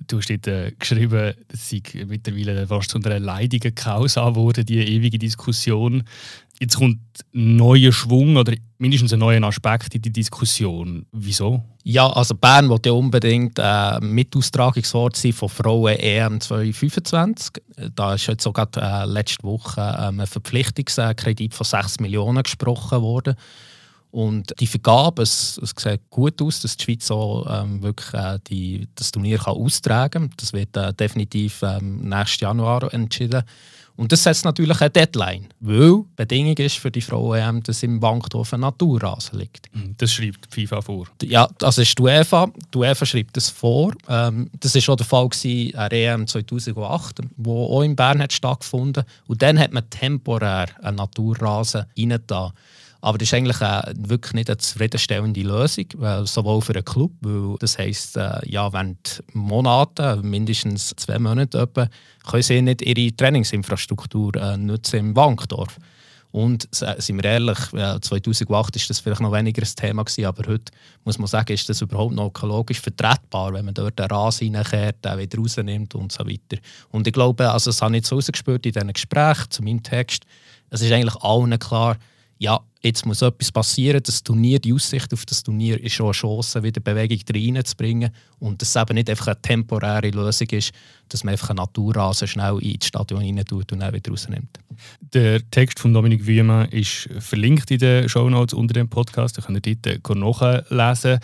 Du 0.07 0.17
hast 0.17 0.29
dort 0.29 0.47
äh, 0.47 0.71
geschrieben, 0.77 1.33
es 1.47 1.69
sei 1.69 1.81
mittlerweile 2.07 2.67
fast 2.67 2.91
zu 2.91 2.97
einer 2.97 3.19
leidigen 3.19 3.75
Causa 3.75 4.29
geworden, 4.29 4.65
die 4.65 4.79
ewige 4.79 5.19
Diskussion. 5.19 6.03
Jetzt 6.59 6.77
kommt 6.77 6.99
ein 7.33 7.55
neuer 7.55 7.91
Schwung 7.91 8.37
oder 8.37 8.53
mindestens 8.77 9.13
ein 9.13 9.19
neuer 9.19 9.41
Aspekt 9.43 9.95
in 9.95 10.01
die 10.03 10.11
Diskussion. 10.11 11.07
Wieso? 11.11 11.63
Ja, 11.83 12.07
also 12.07 12.35
Bern 12.35 12.69
wollte 12.69 12.89
ja 12.89 12.93
unbedingt 12.93 13.57
äh, 13.57 13.99
Mitaustragungsort 13.99 15.15
sein 15.15 15.33
von 15.33 15.49
Frauen 15.49 15.95
EM 15.95 16.39
2025. 16.39 17.63
Da 17.95 18.13
ist 18.13 18.27
jetzt 18.27 18.43
sogar 18.43 18.67
äh, 18.77 19.05
letzte 19.05 19.43
Woche 19.43 19.81
äh, 19.81 20.07
ein 20.09 20.27
Verpflichtungskredit 20.27 21.55
von 21.55 21.65
6 21.65 21.99
Millionen 21.99 22.43
gesprochen 22.43 23.01
worden. 23.01 23.35
Und 24.11 24.53
die 24.59 24.67
Vergabe, 24.67 25.23
es, 25.23 25.59
es 25.63 25.73
sieht 25.77 26.09
gut 26.09 26.41
aus, 26.41 26.59
dass 26.59 26.75
die 26.75 26.83
Schweiz 26.83 27.07
so 27.07 27.47
ähm, 27.49 27.81
wirklich 27.81 28.13
äh, 28.13 28.39
die, 28.47 28.87
das 28.95 29.11
Turnier 29.11 29.37
kann 29.37 29.55
austragen 29.55 30.29
kann. 30.29 30.37
Das 30.37 30.51
wird 30.51 30.75
äh, 30.75 30.93
definitiv 30.93 31.63
ähm, 31.63 32.01
nächstes 32.07 32.41
Januar 32.41 32.93
entschieden. 32.93 33.43
Und 33.97 34.11
das 34.11 34.23
setzt 34.23 34.45
natürlich 34.45 34.81
eine 34.81 34.89
Deadline, 34.89 35.47
weil 35.59 35.91
die 35.91 36.03
Bedingung 36.15 36.57
ist 36.57 36.77
für 36.77 36.89
die 36.89 37.01
Frauen-EM, 37.01 37.61
dass 37.63 37.83
im 37.83 37.99
Bankdorf 37.99 38.53
ein 38.53 38.61
Naturrasen 38.61 39.39
liegt. 39.39 39.69
Mhm, 39.75 39.95
das 39.97 40.11
schreibt 40.11 40.55
die 40.55 40.65
FIFA 40.65 40.81
vor? 40.81 41.07
Ja, 41.21 41.47
das 41.57 41.77
ist 41.77 41.97
die 41.97 42.01
UEFA. 42.01 42.51
Die 42.73 42.77
UEFA 42.77 43.05
schreibt 43.05 43.37
das 43.37 43.49
vor. 43.49 43.93
Ähm, 44.07 44.49
das 44.59 44.75
war 44.75 44.93
auch 44.93 44.97
der 44.97 45.05
Fall 45.05 45.29
gewesen, 45.29 45.75
an 45.75 45.91
EM 45.91 46.27
2008, 46.27 47.21
wo 47.37 47.65
auch 47.65 47.83
in 47.83 47.95
Bern 47.95 48.21
hat 48.21 48.33
stattgefunden 48.33 49.03
Und 49.27 49.41
dann 49.41 49.59
hat 49.59 49.71
man 49.71 49.87
temporär 49.89 50.67
einen 50.81 50.97
Naturrasen 50.97 51.85
reingetan. 51.97 52.53
Aber 53.01 53.17
das 53.17 53.29
ist 53.29 53.33
eigentlich 53.33 53.59
äh, 53.61 53.93
wirklich 53.97 54.33
nicht 54.33 54.49
eine 54.49 54.57
zufriedenstellende 54.57 55.41
Lösung, 55.41 55.85
weil, 55.97 56.27
sowohl 56.27 56.61
für 56.61 56.73
den 56.73 56.85
Club, 56.85 57.11
weil 57.21 57.57
das 57.59 57.77
heisst, 57.77 58.15
äh, 58.15 58.39
ja, 58.45 58.71
während 58.71 59.23
Monaten, 59.33 60.29
mindestens 60.29 60.93
zwei 60.97 61.17
Monate 61.17 61.59
etwa, 61.59 61.87
können 62.29 62.43
sie 62.43 62.61
nicht 62.61 62.83
ihre 62.83 63.15
Trainingsinfrastruktur 63.15 64.35
äh, 64.35 64.55
nutzen 64.55 64.99
im 64.99 65.15
Wankdorf. 65.15 65.77
Und 66.31 66.69
äh, 66.81 67.01
sind 67.01 67.21
wir 67.21 67.25
ehrlich, 67.25 67.57
2008 67.57 68.49
war 68.49 68.63
das 68.63 68.99
vielleicht 68.99 69.21
noch 69.21 69.33
weniger 69.33 69.63
ein 69.63 69.75
Thema 69.75 70.03
gewesen, 70.03 70.25
aber 70.25 70.49
heute 70.49 70.71
muss 71.03 71.17
man 71.17 71.27
sagen, 71.27 71.51
ist 71.51 71.67
das 71.67 71.81
überhaupt 71.81 72.13
noch 72.13 72.27
ökologisch 72.27 72.79
vertretbar, 72.79 73.53
wenn 73.53 73.65
man 73.65 73.73
dort 73.73 73.99
den 73.99 74.05
Rasen 74.05 74.55
reinkehrt, 74.55 75.03
den 75.03 75.17
wieder 75.17 75.37
rausnimmt 75.39 75.93
und 75.93 76.11
so 76.11 76.25
weiter. 76.25 76.61
Und 76.89 77.05
ich 77.05 77.13
glaube, 77.13 77.51
also 77.51 77.69
das 77.69 77.81
habe 77.81 77.95
ich 77.95 78.03
jetzt 78.03 78.13
rausgespürt 78.13 78.65
in 78.65 78.71
diesen 78.71 78.93
Gesprächen 78.93 79.49
zu 79.49 79.61
meinem 79.61 79.83
Text, 79.83 80.23
es 80.69 80.81
ist 80.81 80.91
eigentlich 80.91 81.21
allen 81.21 81.59
klar, 81.59 81.97
ja, 82.41 82.59
jetzt 82.81 83.05
muss 83.05 83.21
etwas 83.21 83.51
passieren. 83.51 84.01
Das 84.03 84.23
Turnier, 84.23 84.57
die 84.57 84.73
Aussicht 84.73 85.13
auf 85.13 85.27
das 85.27 85.43
Turnier 85.43 85.79
ist 85.79 85.93
schon 85.93 86.07
eine 86.07 86.13
Chance, 86.13 86.63
wieder 86.63 86.81
Bewegung 86.81 87.19
reinzubringen. 87.31 88.09
Und 88.39 88.59
dass 88.59 88.75
es 88.75 88.81
eben 88.81 88.95
nicht 88.95 89.11
einfach 89.11 89.27
eine 89.27 89.41
temporäre 89.43 90.09
Lösung 90.09 90.47
ist, 90.49 90.71
dass 91.09 91.23
man 91.23 91.33
einfach 91.33 91.51
einen 91.51 91.57
Naturrasen 91.57 92.27
schnell 92.27 92.57
ins 92.63 92.87
Stadion 92.87 93.21
rein 93.21 93.45
tut 93.45 93.71
und 93.71 93.79
dann 93.79 93.93
wieder 93.93 94.09
rausnimmt. 94.09 94.57
Der 95.13 95.47
Text 95.51 95.79
von 95.79 95.93
Dominik 95.93 96.25
Wiemann 96.25 96.67
ist 96.69 97.09
verlinkt 97.19 97.69
in 97.69 97.77
den 97.77 98.09
Show 98.09 98.27
Notes 98.27 98.55
unter 98.55 98.73
dem 98.73 98.89
Podcast. 98.89 99.37
Da 99.37 99.43
könnt 99.43 99.67
ihr 99.67 99.75
dort 99.75 100.17
nachlesen 100.17 101.19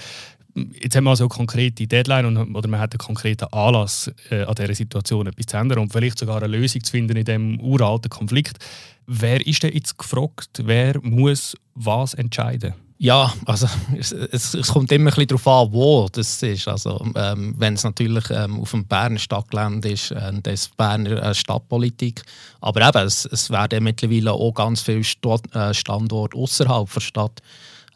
jetzt 0.82 0.96
haben 0.96 1.06
wir 1.06 1.12
also 1.12 1.26
eine 1.26 1.30
konkrete 1.30 1.88
Deadline 1.88 2.26
und, 2.26 2.56
oder 2.56 2.68
man 2.68 2.80
hat 2.80 2.94
einen 2.94 3.00
konkreten 3.00 3.46
Anlass, 3.52 4.12
äh, 4.30 4.44
an 4.44 4.56
dieser 4.56 4.76
Situation 4.76 5.28
etwas 5.28 5.46
zu 5.46 5.58
ändern 5.58 5.80
und 5.80 5.92
vielleicht 5.92 6.20
sogar 6.20 6.38
eine 6.42 6.48
Lösung 6.48 6.84
zu 6.84 6.92
finden 6.92 7.18
in 7.18 7.26
diesem 7.26 7.60
uralten 7.60 8.10
Konflikt. 8.10 8.58
Wer 9.06 9.46
ist 9.46 9.64
denn 9.64 9.74
jetzt 9.74 9.98
gefragt? 9.98 10.62
Wer 10.64 11.00
muss 11.02 11.56
was 11.76 12.14
entscheiden? 12.14 12.74
Ja, 13.00 13.32
also 13.46 13.68
es, 13.96 14.12
es, 14.12 14.68
kommt 14.70 14.92
immer 14.92 15.12
ein 15.12 15.16
bisschen 15.16 15.28
darauf 15.28 15.48
an, 15.48 15.72
wo 15.72 16.08
das 16.12 16.42
ist. 16.42 16.68
Also, 16.68 17.06
ähm, 17.16 17.54
wenn 17.58 17.76
es 17.76 17.84
natürlich 17.84 18.24
ähm, 18.32 18.60
auf 18.60 18.72
dem 18.72 18.86
Berner 18.86 19.20
Stadtgelände 19.20 19.92
ist, 19.92 20.12
äh, 20.12 20.16
dann 20.16 20.54
ist 20.54 20.76
Berner 20.78 21.22
äh, 21.22 21.36
Stadtpolitik. 21.36 22.24
Aber 22.60 22.88
eben, 22.88 23.06
es, 23.06 23.26
es 23.26 23.52
werden 23.52 23.84
mittlerweile 23.84 24.34
auch 24.34 24.52
ganz 24.52 24.82
viele 24.82 25.04
St 25.04 25.24
äh, 25.54 25.76
Standorte 25.76 26.36
außerhalb 26.36 26.92
der 26.92 27.02
Stadt 27.02 27.42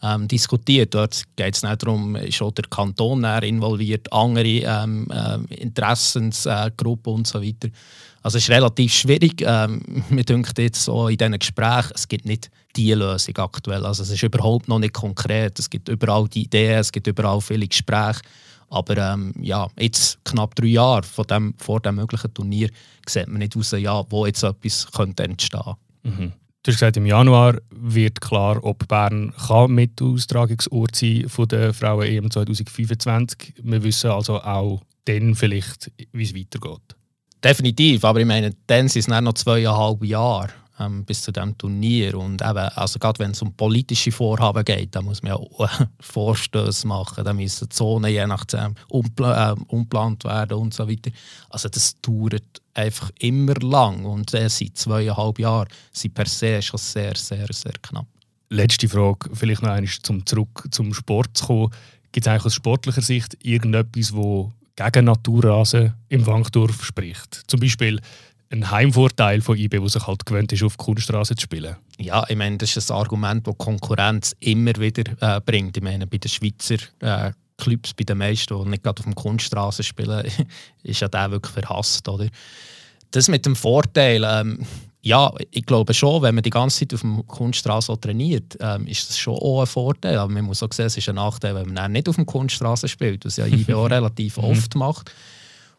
ähm, 0.04 0.28
diskutiert. 0.28 0.94
Dort 0.94 1.24
geht 1.36 1.56
es 1.56 1.64
nicht 1.64 1.84
darum, 1.84 2.16
ist 2.16 2.42
auch 2.42 2.52
der 2.52 2.66
Kanton 2.70 3.24
involviert, 3.24 4.12
andere 4.12 4.48
ähm, 4.48 5.08
äh, 5.12 5.56
Interessensgruppen 5.56 7.14
und 7.14 7.28
so 7.28 7.42
weiter. 7.42 7.70
Also 8.24 8.38
es 8.38 8.44
ist 8.44 8.50
relativ 8.50 8.94
schwierig. 8.94 9.42
Ähm, 9.46 9.82
mir 10.10 10.24
denkt 10.24 10.58
jetzt 10.60 10.84
so 10.84 11.08
in 11.08 11.18
diesen 11.18 11.38
Gesprächen, 11.40 11.92
es 11.96 12.08
gibt 12.08 12.26
nicht 12.26 12.50
die 12.76 12.94
Lösung 12.94 13.38
aktuell. 13.38 13.86
Also 13.86 14.04
es 14.04 14.12
ist 14.12 14.24
überhaupt 14.24 14.68
noch 14.68 14.80
nicht 14.80 14.94
konkret. 14.94 15.60
Es 15.60 15.70
gibt 15.70 15.90
überall 15.90 16.28
die 16.28 16.44
Ideen, 16.44 16.80
es 16.80 16.92
gibt 16.92 17.08
überall 17.08 17.42
viele 17.42 17.68
Gespräche. 17.68 18.22
Aber 18.70 18.96
ähm, 18.96 19.34
ja, 19.42 19.68
jetzt 19.78 20.24
knapp 20.24 20.56
drei 20.56 20.68
Jahre 20.68 21.04
vor 21.04 21.26
dem, 21.26 21.54
vor 21.58 21.82
dem 21.82 21.96
möglichen 21.96 22.34
Turnier 22.34 22.70
sieht 23.06 23.28
man 23.28 23.40
nicht 23.40 23.56
raus, 23.56 23.72
ja, 23.72 24.04
wo 24.10 24.26
jetzt 24.26 24.44
etwas 24.44 24.90
könnte 24.92 25.24
entstehen 25.24 25.74
mhm. 26.04 26.32
Du 26.64 26.70
hast 26.70 26.76
gesagt, 26.76 26.98
im 26.98 27.08
Januar 27.08 27.58
wird 27.72 28.22
klar, 28.22 28.64
ob 28.64 28.88
Bern 28.88 29.34
kann 29.48 29.72
mit 29.72 30.00
Austragungsort 30.00 30.96
sein 30.96 31.28
von 31.28 31.48
der 31.48 31.74
Frauen 31.74 32.06
EM 32.06 32.30
2025. 32.30 33.56
Wir 33.64 33.84
wissen 33.84 34.12
also 34.12 34.40
auch 34.40 34.82
dann 35.06 35.34
vielleicht, 35.34 35.92
wie 36.12 36.24
es 36.24 36.36
weitergeht. 36.36 36.96
Definitiv, 37.44 38.06
aber 38.06 38.20
ich 38.20 38.28
meine, 38.28 38.52
dann 38.68 38.88
sind 38.88 39.00
es 39.00 39.08
noch 39.08 39.34
zweieinhalb 39.34 40.04
Jahre 40.04 40.50
ähm, 40.82 41.06
bis 41.06 41.22
zu 41.22 41.32
diesem 41.32 41.58
Turnier. 41.58 42.18
Und 42.18 42.42
eben, 42.42 42.58
also 42.58 43.00
gerade 43.00 43.20
wenn 43.20 43.32
es 43.32 43.42
um 43.42 43.54
politische 43.54 44.12
Vorhaben 44.12 44.66
geht, 44.66 44.96
dann 44.96 45.06
muss 45.06 45.22
man 45.22 45.34
ja 45.34 45.36
auch 45.36 45.70
Vorstöße 46.00 46.88
machen, 46.88 47.24
dann 47.24 47.36
müssen 47.36 47.70
Zonen 47.70 48.12
je 48.12 48.26
nachdem 48.26 48.76
umpla 48.90 49.52
äh, 49.52 49.56
umplant 49.68 50.24
werden 50.24 50.58
und 50.58 50.74
so 50.74 50.88
weiter. 50.88 51.12
Also 51.50 51.70
das 51.70 51.96
dauert 52.02 52.62
einfach 52.74 53.12
immer 53.20 53.56
lang 53.56 54.06
und 54.06 54.34
äh, 54.34 54.50
seit 54.50 54.78
zweieinhalb 54.78 55.40
Jahren 55.40 55.68
sind 55.92 56.14
per 56.14 56.26
se 56.26 56.62
schon 56.62 56.80
sehr, 56.80 57.16
sehr, 57.16 57.48
sehr 57.52 57.74
knapp. 57.82 58.08
Letzte 58.50 58.90
Frage, 58.90 59.30
vielleicht 59.34 59.62
noch 59.62 59.70
einmal 59.70 59.90
zum 60.04 60.26
zurück 60.26 60.68
zum 60.72 60.94
Sport 60.94 61.38
zu 61.38 61.46
kommen. 61.46 61.74
Gibt 62.12 62.26
es 62.26 62.32
eigentlich 62.32 62.46
aus 62.46 62.56
sportlicher 62.56 63.02
Sicht 63.02 63.38
irgendetwas, 63.42 64.14
wo 64.14 64.52
gegen 64.76 65.06
Naturrasen 65.06 65.94
im 66.10 66.26
Wankdorf 66.26 66.84
spricht? 66.84 67.44
Zum 67.48 67.60
Beispiel 67.60 68.02
ein 68.52 68.70
Heimvorteil 68.70 69.42
von 69.42 69.58
IB, 69.58 69.80
der 69.80 69.90
sich 69.90 70.06
halt 70.06 70.26
gewöhnt 70.26 70.52
ist, 70.52 70.64
auf 70.64 70.78
Kunststraße 70.78 71.36
zu 71.36 71.44
spielen. 71.44 71.76
Ja, 71.98 72.26
ich 72.28 72.36
meine, 72.36 72.58
das 72.58 72.76
ist 72.76 72.92
ein 72.92 72.98
Argument, 72.98 73.48
das 73.48 73.58
Konkurrenz 73.58 74.36
immer 74.40 74.76
wieder 74.78 75.04
äh, 75.22 75.40
bringt. 75.42 75.78
Ich 75.78 75.84
meine, 75.84 76.06
bei 76.08 76.18
den 76.18 76.30
Schweizer 76.30 76.78
äh, 77.00 77.32
Clubs, 77.58 77.94
bei 77.94 78.04
den 78.04 78.18
meisten, 78.18 78.62
die 78.62 78.70
nicht 78.70 78.84
gerade 78.84 79.00
auf 79.00 79.06
dem 79.06 79.16
Kunststraße 79.16 79.84
spielen, 79.84 80.26
ist 80.84 81.00
ja 81.00 81.08
der 81.08 81.32
wirklich 81.32 81.54
verhasst, 81.54 82.08
oder? 82.10 82.28
Das 83.12 83.28
mit 83.28 83.46
dem 83.46 83.56
Vorteil, 83.56 84.24
ähm, 84.26 84.66
ja, 85.02 85.34
ich 85.50 85.66
glaube 85.66 85.94
schon, 85.94 86.22
wenn 86.22 86.36
man 86.36 86.44
die 86.44 86.50
ganze 86.50 86.80
Zeit 86.80 86.94
auf 86.94 87.02
dem 87.02 87.26
Kunststraße 87.26 88.00
trainiert, 88.00 88.58
ähm, 88.60 88.88
ist 88.88 89.10
das 89.10 89.18
schon 89.18 89.36
auch 89.36 89.62
ein 89.62 89.68
Vorteil. 89.68 90.18
Aber 90.18 90.32
man 90.32 90.46
muss 90.46 90.64
auch 90.64 90.72
sehen, 90.72 90.86
es 90.86 90.98
ist 90.98 91.10
ein 91.10 91.16
Nachteil, 91.16 91.56
wenn 91.56 91.74
man 91.74 91.92
nicht 91.92 92.08
auf 92.08 92.16
dem 92.16 92.26
Kunststraße 92.26 92.88
spielt, 92.88 93.26
was 93.26 93.38
ja 93.38 93.46
IB 93.46 93.74
auch 93.74 93.86
relativ 93.90 94.38
mhm. 94.38 94.44
oft 94.44 94.76
macht. 94.76 95.12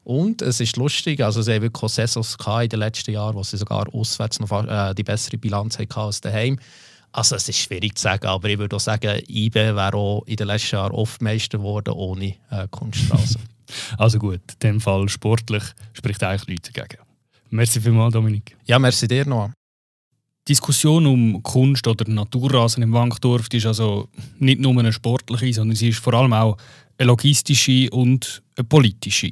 Und 0.04 0.42
es 0.42 0.58
ist 0.60 0.76
lustig, 0.76 1.22
also 1.22 1.42
sie 1.42 1.54
haben 1.54 1.62
wirklich 1.62 1.92
Saisons 1.92 2.36
in 2.62 2.68
den 2.68 2.78
letzten 2.80 3.12
Jahren, 3.12 3.36
wo 3.36 3.42
sie 3.42 3.56
sogar 3.56 3.92
auswärts 3.94 4.40
noch 4.40 4.50
äh, 4.50 4.94
die 4.94 5.04
bessere 5.04 5.38
Bilanz 5.38 5.78
hatten 5.78 5.92
als 5.92 6.20
daheim. 6.20 6.58
Also 7.12 7.36
es 7.36 7.48
ist 7.48 7.58
schwierig 7.58 7.96
zu 7.96 8.02
sagen, 8.02 8.26
aber 8.26 8.48
ich 8.48 8.58
würde 8.58 8.74
auch 8.74 8.80
sagen, 8.80 9.22
IBE 9.28 9.76
wäre 9.76 9.94
auch 9.94 10.22
in 10.26 10.36
den 10.36 10.46
letzten 10.46 10.76
Jahren 10.76 10.92
oft 10.92 11.20
Meister 11.20 11.58
geworden 11.58 11.92
ohne 11.94 12.34
äh, 12.50 12.66
Kunststraße. 12.70 13.38
also 13.98 14.18
gut, 14.18 14.40
in 14.54 14.58
dem 14.62 14.80
Fall 14.80 15.08
sportlich 15.08 15.62
spricht 15.92 16.22
eigentlich 16.24 16.48
nichts 16.48 16.72
dagegen. 16.72 17.02
Merci 17.50 17.80
vielmals, 17.80 18.14
Dominik. 18.14 18.56
Ja, 18.64 18.78
merci 18.78 19.06
dir 19.06 19.26
noch. 19.26 19.50
Die 20.48 20.52
Diskussion 20.52 21.06
um 21.06 21.42
Kunst 21.42 21.86
oder 21.86 22.10
Naturrasen 22.10 22.82
im 22.82 22.92
Wankdorf 22.92 23.46
ist 23.52 23.66
also 23.66 24.08
nicht 24.38 24.58
nur 24.58 24.76
eine 24.76 24.92
sportliche, 24.92 25.52
sondern 25.52 25.76
sie 25.76 25.90
ist 25.90 26.00
vor 26.00 26.14
allem 26.14 26.32
auch 26.32 26.56
eine 26.98 27.06
logistische 27.06 27.88
und 27.90 28.42
eine 28.56 28.64
politische. 28.64 29.30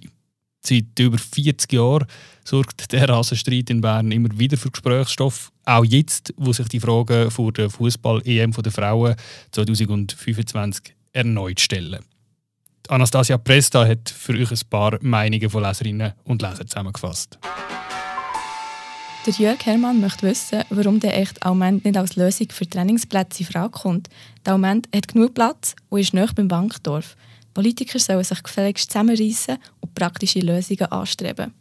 Seit 0.62 0.98
über 0.98 1.18
40 1.18 1.72
Jahren 1.72 2.06
sorgt 2.44 2.92
der 2.92 3.08
Rasenstreit 3.08 3.70
in 3.70 3.80
Bern 3.80 4.12
immer 4.12 4.28
wieder 4.38 4.56
für 4.56 4.70
Gesprächsstoff. 4.70 5.50
Auch 5.64 5.84
jetzt, 5.84 6.34
wo 6.36 6.52
sich 6.52 6.68
die 6.68 6.80
Fragen 6.80 7.30
vor 7.30 7.52
der 7.52 7.70
Fußball-EM 7.70 8.52
der 8.52 8.72
Frauen 8.72 9.14
2025 9.52 10.94
erneut 11.12 11.60
stellen. 11.60 12.00
Anastasia 12.88 13.38
Presta 13.38 13.86
hat 13.86 14.10
für 14.10 14.32
euch 14.34 14.50
ein 14.50 14.58
paar 14.68 14.98
Meinungen 15.00 15.48
von 15.48 15.62
Leserinnen 15.62 16.12
und 16.24 16.42
Lesern 16.42 16.66
zusammengefasst. 16.66 17.38
Der 19.26 19.34
Jörg 19.34 19.64
Hermann 19.66 20.00
möchte 20.00 20.26
wissen, 20.26 20.64
warum 20.70 20.98
der 20.98 21.16
echt 21.18 21.44
Aument 21.44 21.84
nicht 21.84 21.96
als 21.96 22.16
Lösung 22.16 22.48
für 22.50 22.68
Trainingsplätze 22.68 23.40
in 23.40 23.46
Frage 23.50 23.70
kommt. 23.70 24.08
Der 24.44 24.54
Aument 24.54 24.88
hat 24.94 25.08
genug 25.08 25.34
Platz 25.34 25.76
und 25.90 26.00
ist 26.00 26.14
nahe 26.14 26.28
beim 26.34 26.48
Bankdorf. 26.48 27.16
Politiker 27.54 27.98
sollen 27.98 28.24
sich 28.24 28.42
gefälligst 28.42 28.90
zusammenreißen 28.90 29.56
und 29.80 29.94
praktische 29.94 30.40
Lösungen 30.40 30.90
anstreben. 30.90 31.52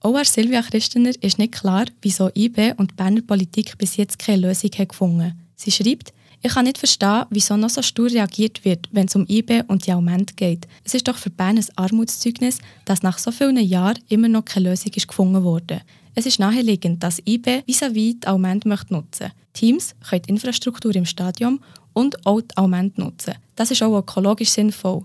Auch 0.00 0.14
An 0.14 0.24
Silvia 0.24 0.62
Christener 0.62 1.12
ist 1.20 1.38
nicht 1.38 1.54
klar, 1.54 1.86
wieso 2.02 2.30
IB 2.34 2.74
und 2.76 2.92
die 2.92 2.94
Berner 2.94 3.22
Politik 3.22 3.76
bis 3.78 3.96
jetzt 3.96 4.18
keine 4.18 4.48
Lösung 4.48 4.70
gefunden 4.70 5.22
haben. 5.22 5.40
Sie 5.56 5.72
schreibt, 5.72 6.12
ich 6.42 6.52
kann 6.52 6.64
nicht 6.64 6.78
verstehen, 6.78 7.24
wieso 7.30 7.56
noch 7.56 7.70
so 7.70 7.82
stur 7.82 8.10
reagiert 8.10 8.64
wird, 8.64 8.88
wenn 8.92 9.06
es 9.06 9.16
um 9.16 9.26
IB 9.28 9.62
und 9.68 9.86
die 9.86 9.92
Aument 9.92 10.36
geht. 10.36 10.68
Es 10.84 10.94
ist 10.94 11.08
doch 11.08 11.16
für 11.16 11.30
Bern 11.30 11.56
ein 11.56 11.66
Armutszeugnis, 11.76 12.58
dass 12.84 13.02
nach 13.02 13.18
so 13.18 13.32
vielen 13.32 13.56
Jahren 13.56 13.98
immer 14.08 14.28
noch 14.28 14.44
keine 14.44 14.70
Lösung 14.70 14.92
ist 14.94 15.08
gefunden 15.08 15.42
wurde. 15.42 15.80
Es 16.14 16.26
ist 16.26 16.38
naheliegend, 16.38 17.02
dass 17.02 17.20
IB 17.26 17.62
vis-à-vis 17.66 18.20
die 18.20 18.26
Aument 18.26 18.64
möchte 18.64 18.94
nutzen 18.94 19.32
Teams 19.52 19.94
können 20.08 20.22
die 20.22 20.30
Infrastruktur 20.30 20.94
im 20.94 21.06
Stadion 21.06 21.60
und 21.94 22.26
auch 22.26 22.42
die 22.42 22.56
Aument 22.56 22.98
nutzen. 22.98 23.34
Das 23.56 23.70
ist 23.70 23.82
auch 23.82 23.98
ökologisch 23.98 24.50
sinnvoll. 24.50 25.04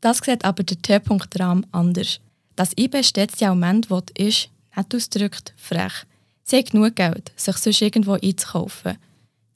Das 0.00 0.18
sieht 0.18 0.44
aber 0.44 0.62
der 0.62 0.80
T-Punkt 0.80 1.38
Rahm 1.38 1.64
anders. 1.72 2.20
Das 2.56 2.72
IB 2.78 3.02
stets 3.02 3.40
ja 3.40 3.50
Moment 3.50 3.90
will, 3.90 4.02
ist, 4.16 4.48
nicht 4.76 4.94
ausgedrückt, 4.94 5.54
frech. 5.56 6.04
Sie 6.42 6.56
hat 6.58 6.70
genug 6.70 6.96
Geld, 6.96 7.32
sich 7.36 7.56
sonst 7.56 7.82
irgendwo 7.82 8.14
einzukaufen. 8.14 8.98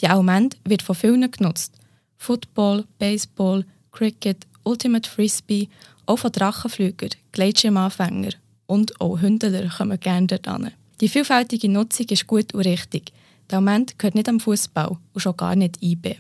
Die 0.01 0.09
Aument 0.09 0.57
wird 0.65 0.83
von 0.83 0.95
vielen 0.95 1.31
genutzt. 1.31 1.75
Football, 2.17 2.85
Baseball, 2.99 3.65
Cricket, 3.93 4.47
Ultimate 4.65 5.09
Frisbee, 5.09 5.69
auch 6.07 6.19
von 6.19 6.33
Drachenflügern, 6.33 7.11
Gleitschirmanfänger 7.33 8.33
und 8.67 9.01
auch 9.01 9.21
Hündler 9.21 9.69
kommen 9.69 10.01
gerne 10.01 10.27
dort 10.27 10.49
an. 10.49 10.71
Die 11.01 11.09
vielfältige 11.09 11.69
Nutzung 11.69 12.07
ist 12.09 12.27
gut 12.27 12.55
und 12.55 12.63
richtig. 12.63 13.13
Der 13.51 13.59
Aument 13.59 13.99
gehört 13.99 14.15
nicht 14.15 14.29
am 14.29 14.41
Fußball 14.41 14.97
und 15.13 15.21
schon 15.21 15.37
gar 15.37 15.57
nicht 15.57 15.83
IB. 15.83 16.17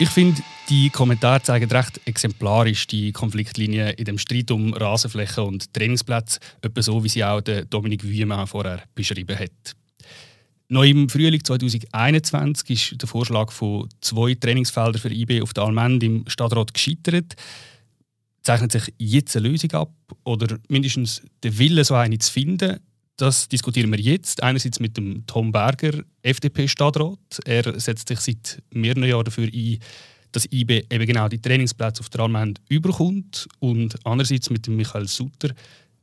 Ich 0.00 0.10
finde, 0.10 0.40
die 0.68 0.90
Kommentare 0.90 1.42
zeigen 1.42 1.68
recht 1.72 2.00
exemplarisch 2.04 2.86
die 2.86 3.10
Konfliktlinie 3.10 3.90
in 3.90 4.04
dem 4.04 4.18
Streit 4.18 4.52
um 4.52 4.72
Rasenflächen 4.72 5.42
und 5.42 5.74
Trainingsplätze, 5.74 6.38
etwa 6.62 6.82
so, 6.82 7.02
wie 7.02 7.08
sie 7.08 7.24
auch 7.24 7.40
Dominik 7.40 8.04
Wüemann 8.04 8.46
vorher 8.46 8.84
beschrieben 8.94 9.36
hat. 9.36 9.74
Noch 10.68 10.84
im 10.84 11.08
Frühling 11.08 11.42
2021 11.42 12.92
ist 12.92 13.02
der 13.02 13.08
Vorschlag 13.08 13.50
von 13.50 13.88
zwei 14.00 14.34
Trainingsfeldern 14.34 15.00
für 15.00 15.10
IB 15.10 15.42
auf 15.42 15.52
der 15.52 15.64
Almend 15.64 16.04
im 16.04 16.24
Stadtrat 16.28 16.72
gescheitert. 16.72 17.34
Zeichnet 18.42 18.70
sich 18.70 18.94
jetzt 18.98 19.36
eine 19.36 19.48
Lösung 19.48 19.72
ab 19.72 19.92
oder 20.22 20.58
mindestens 20.68 21.22
der 21.42 21.58
Wille, 21.58 21.82
so 21.82 21.94
eine 21.94 22.18
zu 22.18 22.30
finden? 22.32 22.78
Das 23.18 23.48
diskutieren 23.48 23.90
wir 23.90 23.98
jetzt. 23.98 24.44
Einerseits 24.44 24.78
mit 24.78 24.96
dem 24.96 25.26
Tom 25.26 25.50
Berger, 25.50 26.04
FDP-Stadtrat. 26.22 27.40
Er 27.44 27.78
setzt 27.80 28.06
sich 28.08 28.20
seit 28.20 28.62
mehreren 28.72 29.02
Jahren 29.02 29.24
dafür 29.24 29.48
ein, 29.52 29.78
dass 30.30 30.46
IB 30.52 30.84
eben 30.88 31.04
genau 31.04 31.26
die 31.28 31.40
Trainingsplätze 31.40 32.00
auf 32.00 32.10
der 32.10 32.20
Almend 32.20 32.60
überkommt. 32.68 33.48
Und 33.58 33.96
andererseits 34.04 34.50
mit 34.50 34.68
dem 34.68 34.76
Michael 34.76 35.08
Sutter. 35.08 35.50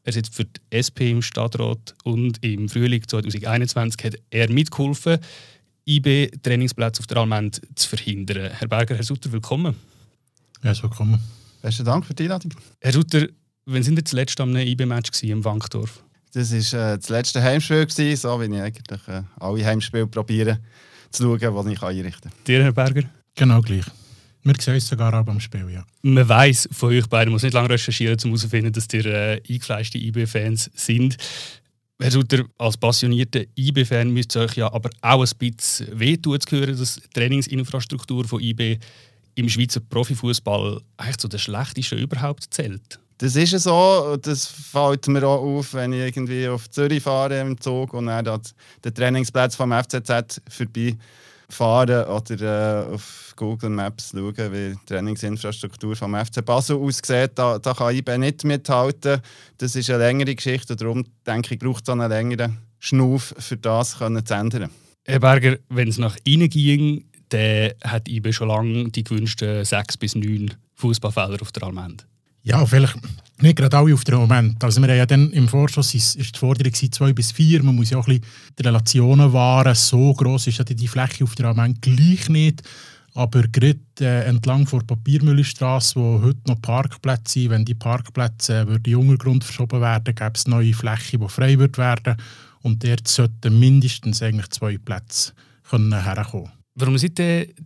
Er 0.04 0.12
sitzt 0.12 0.36
für 0.36 0.44
die 0.44 0.60
SP 0.76 1.10
im 1.10 1.22
Stadtrat 1.22 1.96
und 2.04 2.44
im 2.44 2.68
Frühling 2.68 3.08
2021 3.08 4.04
hat 4.04 4.16
er 4.30 4.52
mitgeholfen, 4.52 5.18
IB-Trainingsplätze 5.88 7.00
auf 7.00 7.08
der 7.08 7.18
Almend 7.18 7.62
zu 7.76 7.88
verhindern. 7.88 8.52
Herr 8.52 8.68
Berger, 8.68 8.96
Herr 8.96 9.04
Sutter, 9.04 9.32
willkommen. 9.32 9.76
Ja, 10.64 10.74
willkommen. 10.84 11.22
Besten 11.62 11.86
Dank 11.86 12.06
für 12.06 12.14
die 12.14 12.24
Einladung. 12.24 12.52
Herr 12.82 12.92
Sutter, 12.92 13.26
wann 13.66 13.84
sind 13.84 13.96
Sie 13.96 14.04
zuletzt 14.04 14.40
am 14.42 14.54
IB-Match 14.54 15.24
im 15.24 15.46
Wankdorf? 15.46 16.04
Das 16.36 16.52
war 16.52 16.92
äh, 16.94 16.98
das 16.98 17.08
letzte 17.08 17.42
Heimspiel, 17.42 17.86
gewesen, 17.86 18.18
so 18.18 18.42
wie 18.42 18.54
ich 18.54 18.62
eigentlich 18.62 19.08
äh, 19.08 19.22
alle 19.40 19.66
Heimspiele 19.66 20.06
probiere 20.06 20.60
zu 21.10 21.38
schauen, 21.40 21.66
die 21.66 21.74
ich 21.74 21.82
einrichten 21.82 22.30
kann. 22.30 22.40
Dir, 22.46 22.62
Herr 22.62 22.74
Berger? 22.74 23.04
Genau 23.36 23.62
gleich. 23.62 23.86
Wir 24.44 24.54
sehen 24.60 24.74
uns 24.74 24.88
sogar 24.88 25.14
auch 25.14 25.24
beim 25.24 25.40
Spiel, 25.40 25.70
ja. 25.72 25.86
Man 26.02 26.28
weiss 26.28 26.68
von 26.74 26.90
euch 26.90 27.08
beiden, 27.08 27.32
muss 27.32 27.44
nicht 27.44 27.54
lange 27.54 27.70
recherchieren, 27.70 28.18
um 28.26 28.32
herauszufinden, 28.32 28.74
dass 28.74 28.88
ihr 28.92 29.06
äh, 29.06 29.42
eingefleischte 29.50 29.98
IB-Fans 29.98 30.72
sind. 30.76 31.16
Herr 32.02 32.12
Sutter, 32.12 32.44
als 32.58 32.76
passionierter 32.76 33.44
IB-Fan 33.56 34.12
müsst 34.12 34.36
ihr 34.36 34.42
euch 34.42 34.58
ja 34.58 34.72
aber 34.74 34.90
auch 35.02 35.26
ein 35.26 35.38
bisschen 35.40 35.98
wehtun 35.98 36.42
zu 36.42 36.58
hören, 36.58 36.78
dass 36.78 36.98
die 36.98 37.10
Trainingsinfrastruktur 37.14 38.28
von 38.28 38.42
IB 38.42 38.78
im 39.36 39.48
Schweizer 39.48 39.80
Profifußball 39.80 40.82
eigentlich 40.98 41.18
zu 41.18 41.30
den 41.30 41.40
schlechtesten 41.40 41.98
überhaupt 41.98 42.48
zählt. 42.50 43.00
Das 43.18 43.36
ist 43.36 43.52
so. 43.60 44.18
Das 44.22 44.46
fällt 44.48 45.08
mir 45.08 45.26
auch 45.26 45.42
auf, 45.42 45.74
wenn 45.74 45.94
ich 45.94 46.00
irgendwie 46.00 46.48
auf 46.48 46.70
Zürich 46.70 47.02
fahre 47.02 47.40
im 47.40 47.60
Zug 47.60 47.94
und 47.94 48.08
dann 48.08 48.42
den 48.84 48.94
Trainingsplatz 48.94 49.56
vom 49.56 49.72
FCZ 49.72 50.42
vorbei 50.50 50.98
fahren 51.50 52.06
oder 52.08 52.86
äh, 52.90 52.94
auf 52.94 53.34
Google 53.36 53.70
Maps 53.70 54.12
schauen, 54.12 54.52
wie 54.52 54.76
die 54.76 54.86
Trainingsinfrastruktur 54.86 55.96
vom 55.96 56.16
FC 56.16 56.44
Basel 56.44 56.78
aussieht. 56.78 57.32
Da, 57.36 57.60
da 57.60 57.74
kann 57.74 57.96
IB 57.96 58.18
nicht 58.18 58.44
mithalten. 58.44 59.22
Das 59.58 59.76
ist 59.76 59.90
eine 59.90 60.00
längere 60.00 60.36
Geschichte 60.36 60.74
und 60.74 60.82
darum 60.82 61.06
denke 61.26 61.54
ich, 61.54 61.60
braucht 61.60 61.84
es 61.88 61.90
einen 61.90 62.10
längeren 62.10 62.58
Schnuff, 62.80 63.34
für 63.38 63.58
das 63.58 64.00
können 64.00 64.26
zu 64.26 64.34
ändern. 64.34 64.70
Herr 65.06 65.20
Berger, 65.20 65.58
wenn 65.70 65.88
es 65.88 65.98
nach 65.98 66.18
Ihnen 66.24 66.50
ging, 66.50 67.06
dann 67.30 67.72
hat 67.84 68.08
IB 68.08 68.32
schon 68.32 68.48
lange 68.48 68.90
die 68.90 69.04
gewünschten 69.04 69.64
sechs 69.64 69.98
bis 69.98 70.16
neun 70.16 70.54
Fußballfelder 70.74 71.42
auf 71.42 71.52
der 71.52 71.64
Almende. 71.64 72.04
Ja, 72.46 72.64
vielleicht 72.64 72.96
nicht 73.42 73.58
gerade 73.58 73.76
alle 73.76 73.94
auf 73.94 74.04
den 74.04 74.16
Moment. 74.16 74.64
Also 74.64 74.80
wir 74.80 74.88
haben 74.88 74.98
ja 74.98 75.06
dann 75.08 75.32
im 75.32 75.48
Vorschuss 75.48 75.96
ist, 75.96 76.16
ist 76.16 76.36
die 76.36 76.40
Forderung 76.40 76.74
zwei 76.74 77.12
bis 77.12 77.32
vier. 77.32 77.64
Man 77.64 77.76
muss 77.76 77.90
ja 77.90 77.98
auch 77.98 78.08
ein 78.08 78.20
bisschen 78.20 78.56
die 78.60 78.64
Relationen 78.64 79.34
wahren. 79.34 79.74
So 79.74 80.14
gross 80.14 80.46
ist 80.46 80.60
ja 80.60 80.64
die 80.64 80.88
Fläche 80.88 81.24
auf 81.24 81.34
der 81.34 81.48
Almende 81.48 81.80
gleich 81.82 82.30
nicht. 82.30 82.62
Aber 83.16 83.42
gerade 83.48 83.80
äh, 84.00 84.26
entlang 84.26 84.66
der 84.66 84.78
Papiermüllstraße, 84.78 85.96
wo 86.00 86.22
heute 86.22 86.42
noch 86.46 86.62
Parkplätze 86.62 87.40
sind, 87.40 87.50
wenn 87.50 87.66
die 87.66 87.74
Parkplätze 87.74 88.68
äh, 88.70 88.90
in 88.92 88.96
Untergrund 88.96 89.44
verschoben 89.44 89.82
werden, 89.82 90.14
gäbe 90.14 90.34
es 90.36 90.46
neue 90.46 90.74
Flächen, 90.74 91.22
die 91.22 91.30
frei 91.30 91.58
wird 91.58 91.80
werden. 91.80 92.18
Und 92.62 92.84
dort 92.84 93.08
sollten 93.08 93.58
mindestens 93.58 94.22
eigentlich 94.22 94.52
zwei 94.52 94.78
Plätze 94.78 95.34
können 95.68 96.04
herkommen. 96.04 96.52
Warum 96.78 96.98
seid 96.98 97.18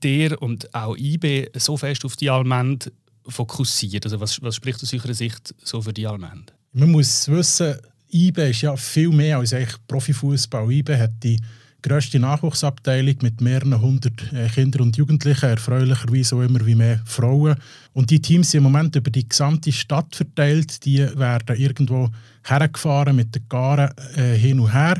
ihr 0.06 0.42
und 0.42 0.74
auch 0.74 0.96
IB 0.96 1.50
so 1.56 1.76
fest 1.76 2.06
auf 2.06 2.16
die 2.16 2.30
Almende 2.30 2.92
fokussiert? 3.30 4.06
Also 4.06 4.20
was, 4.20 4.42
was 4.42 4.56
spricht 4.56 4.82
aus 4.84 4.94
eurer 4.94 5.14
Sicht 5.14 5.54
so 5.64 5.82
für 5.82 5.94
die 5.94 6.08
Almende? 6.08 6.54
Man 6.74 6.92
muss 6.92 7.28
wissen, 7.28 7.76
IBE 8.12 8.50
ist 8.50 8.62
ja 8.62 8.76
viel 8.76 9.10
mehr 9.10 9.38
als 9.38 9.56
Profifußball. 9.88 10.72
IBE 10.72 10.98
hat 10.98 11.24
die 11.24 11.40
grösste 11.82 12.20
Nachwuchsabteilung 12.20 13.16
mit 13.22 13.42
mehreren 13.42 13.80
hundert 13.80 14.34
äh, 14.34 14.48
Kindern 14.50 14.84
und 14.84 14.98
Jugendlichen, 14.98 15.50
erfreulicherweise 15.50 16.36
auch 16.36 16.42
immer 16.42 16.66
wie 16.66 16.76
mehr 16.76 17.02
Frauen. 17.06 17.56
Und 17.94 18.10
die 18.10 18.22
Teams 18.22 18.52
sind 18.52 18.60
im 18.60 18.64
Moment 18.64 18.96
über 18.96 19.10
die 19.10 19.28
gesamte 19.28 19.72
Stadt 19.72 20.16
verteilt. 20.16 20.86
Die 20.86 21.00
werden 21.00 21.56
irgendwo 21.56 22.10
hergefahren 22.44 23.16
mit 23.16 23.34
den 23.36 23.48
Garen 23.48 23.92
äh, 24.16 24.36
hin 24.36 24.60
und 24.60 24.74
her. 24.74 25.00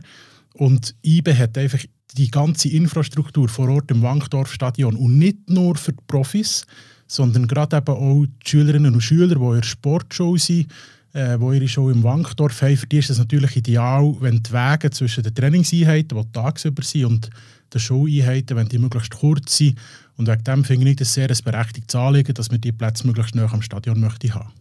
Und 0.54 0.96
IBE 1.04 1.38
hat 1.38 1.58
einfach 1.58 1.84
die 2.18 2.32
ganze 2.32 2.70
Infrastruktur 2.70 3.48
vor 3.50 3.70
Ort 3.70 3.92
im 3.92 4.02
Wankdorfstadion 4.02 4.96
und 4.96 5.18
nicht 5.18 5.50
nur 5.50 5.76
für 5.76 5.94
die 5.94 6.04
Profis, 6.08 6.66
sondern 7.10 7.48
gerade 7.48 7.78
eben 7.78 7.92
auch 7.92 8.26
die 8.26 8.50
Schülerinnen 8.50 8.94
und 8.94 9.02
Schüler, 9.02 9.36
die 9.36 9.42
in 9.42 9.56
der 9.56 9.64
Sportschule 9.64 10.40
sind, 10.40 10.72
äh, 11.14 11.38
die 11.38 11.56
ihre 11.56 11.68
Show 11.68 11.90
im 11.90 12.04
Wankdorf 12.04 12.62
haben. 12.62 12.78
Für 12.78 12.88
die 12.88 13.00
ist 13.00 13.10
es 13.10 13.18
natürlich 13.18 13.58
ideal, 13.58 14.16
wenn 14.20 14.42
die 14.44 14.52
Wege 14.52 14.92
zwischen 14.92 15.24
den 15.24 15.34
Trainingseinheiten, 15.34 16.18
die 16.18 16.32
tagsüber 16.32 16.84
sind, 16.84 17.06
und 17.06 17.30
den 17.74 17.80
Showeinheiten, 17.80 18.56
wenn 18.56 18.70
die 18.70 18.78
möglichst 18.78 19.12
kurz 19.12 19.58
sind. 19.58 19.78
Und 20.18 20.28
wegen 20.28 20.44
dem 20.44 20.64
finde 20.64 20.90
ich 20.90 20.98
das 20.98 21.14
sehr 21.14 21.30
ein 21.30 21.38
berechtigtes 21.44 21.96
Anliegen, 21.96 22.34
dass 22.34 22.52
wir 22.52 22.58
die 22.58 22.72
Plätze 22.72 23.08
möglichst 23.08 23.36
näher 23.36 23.52
am 23.52 23.62
Stadion 23.62 24.00
möchte 24.00 24.34
haben. 24.34 24.52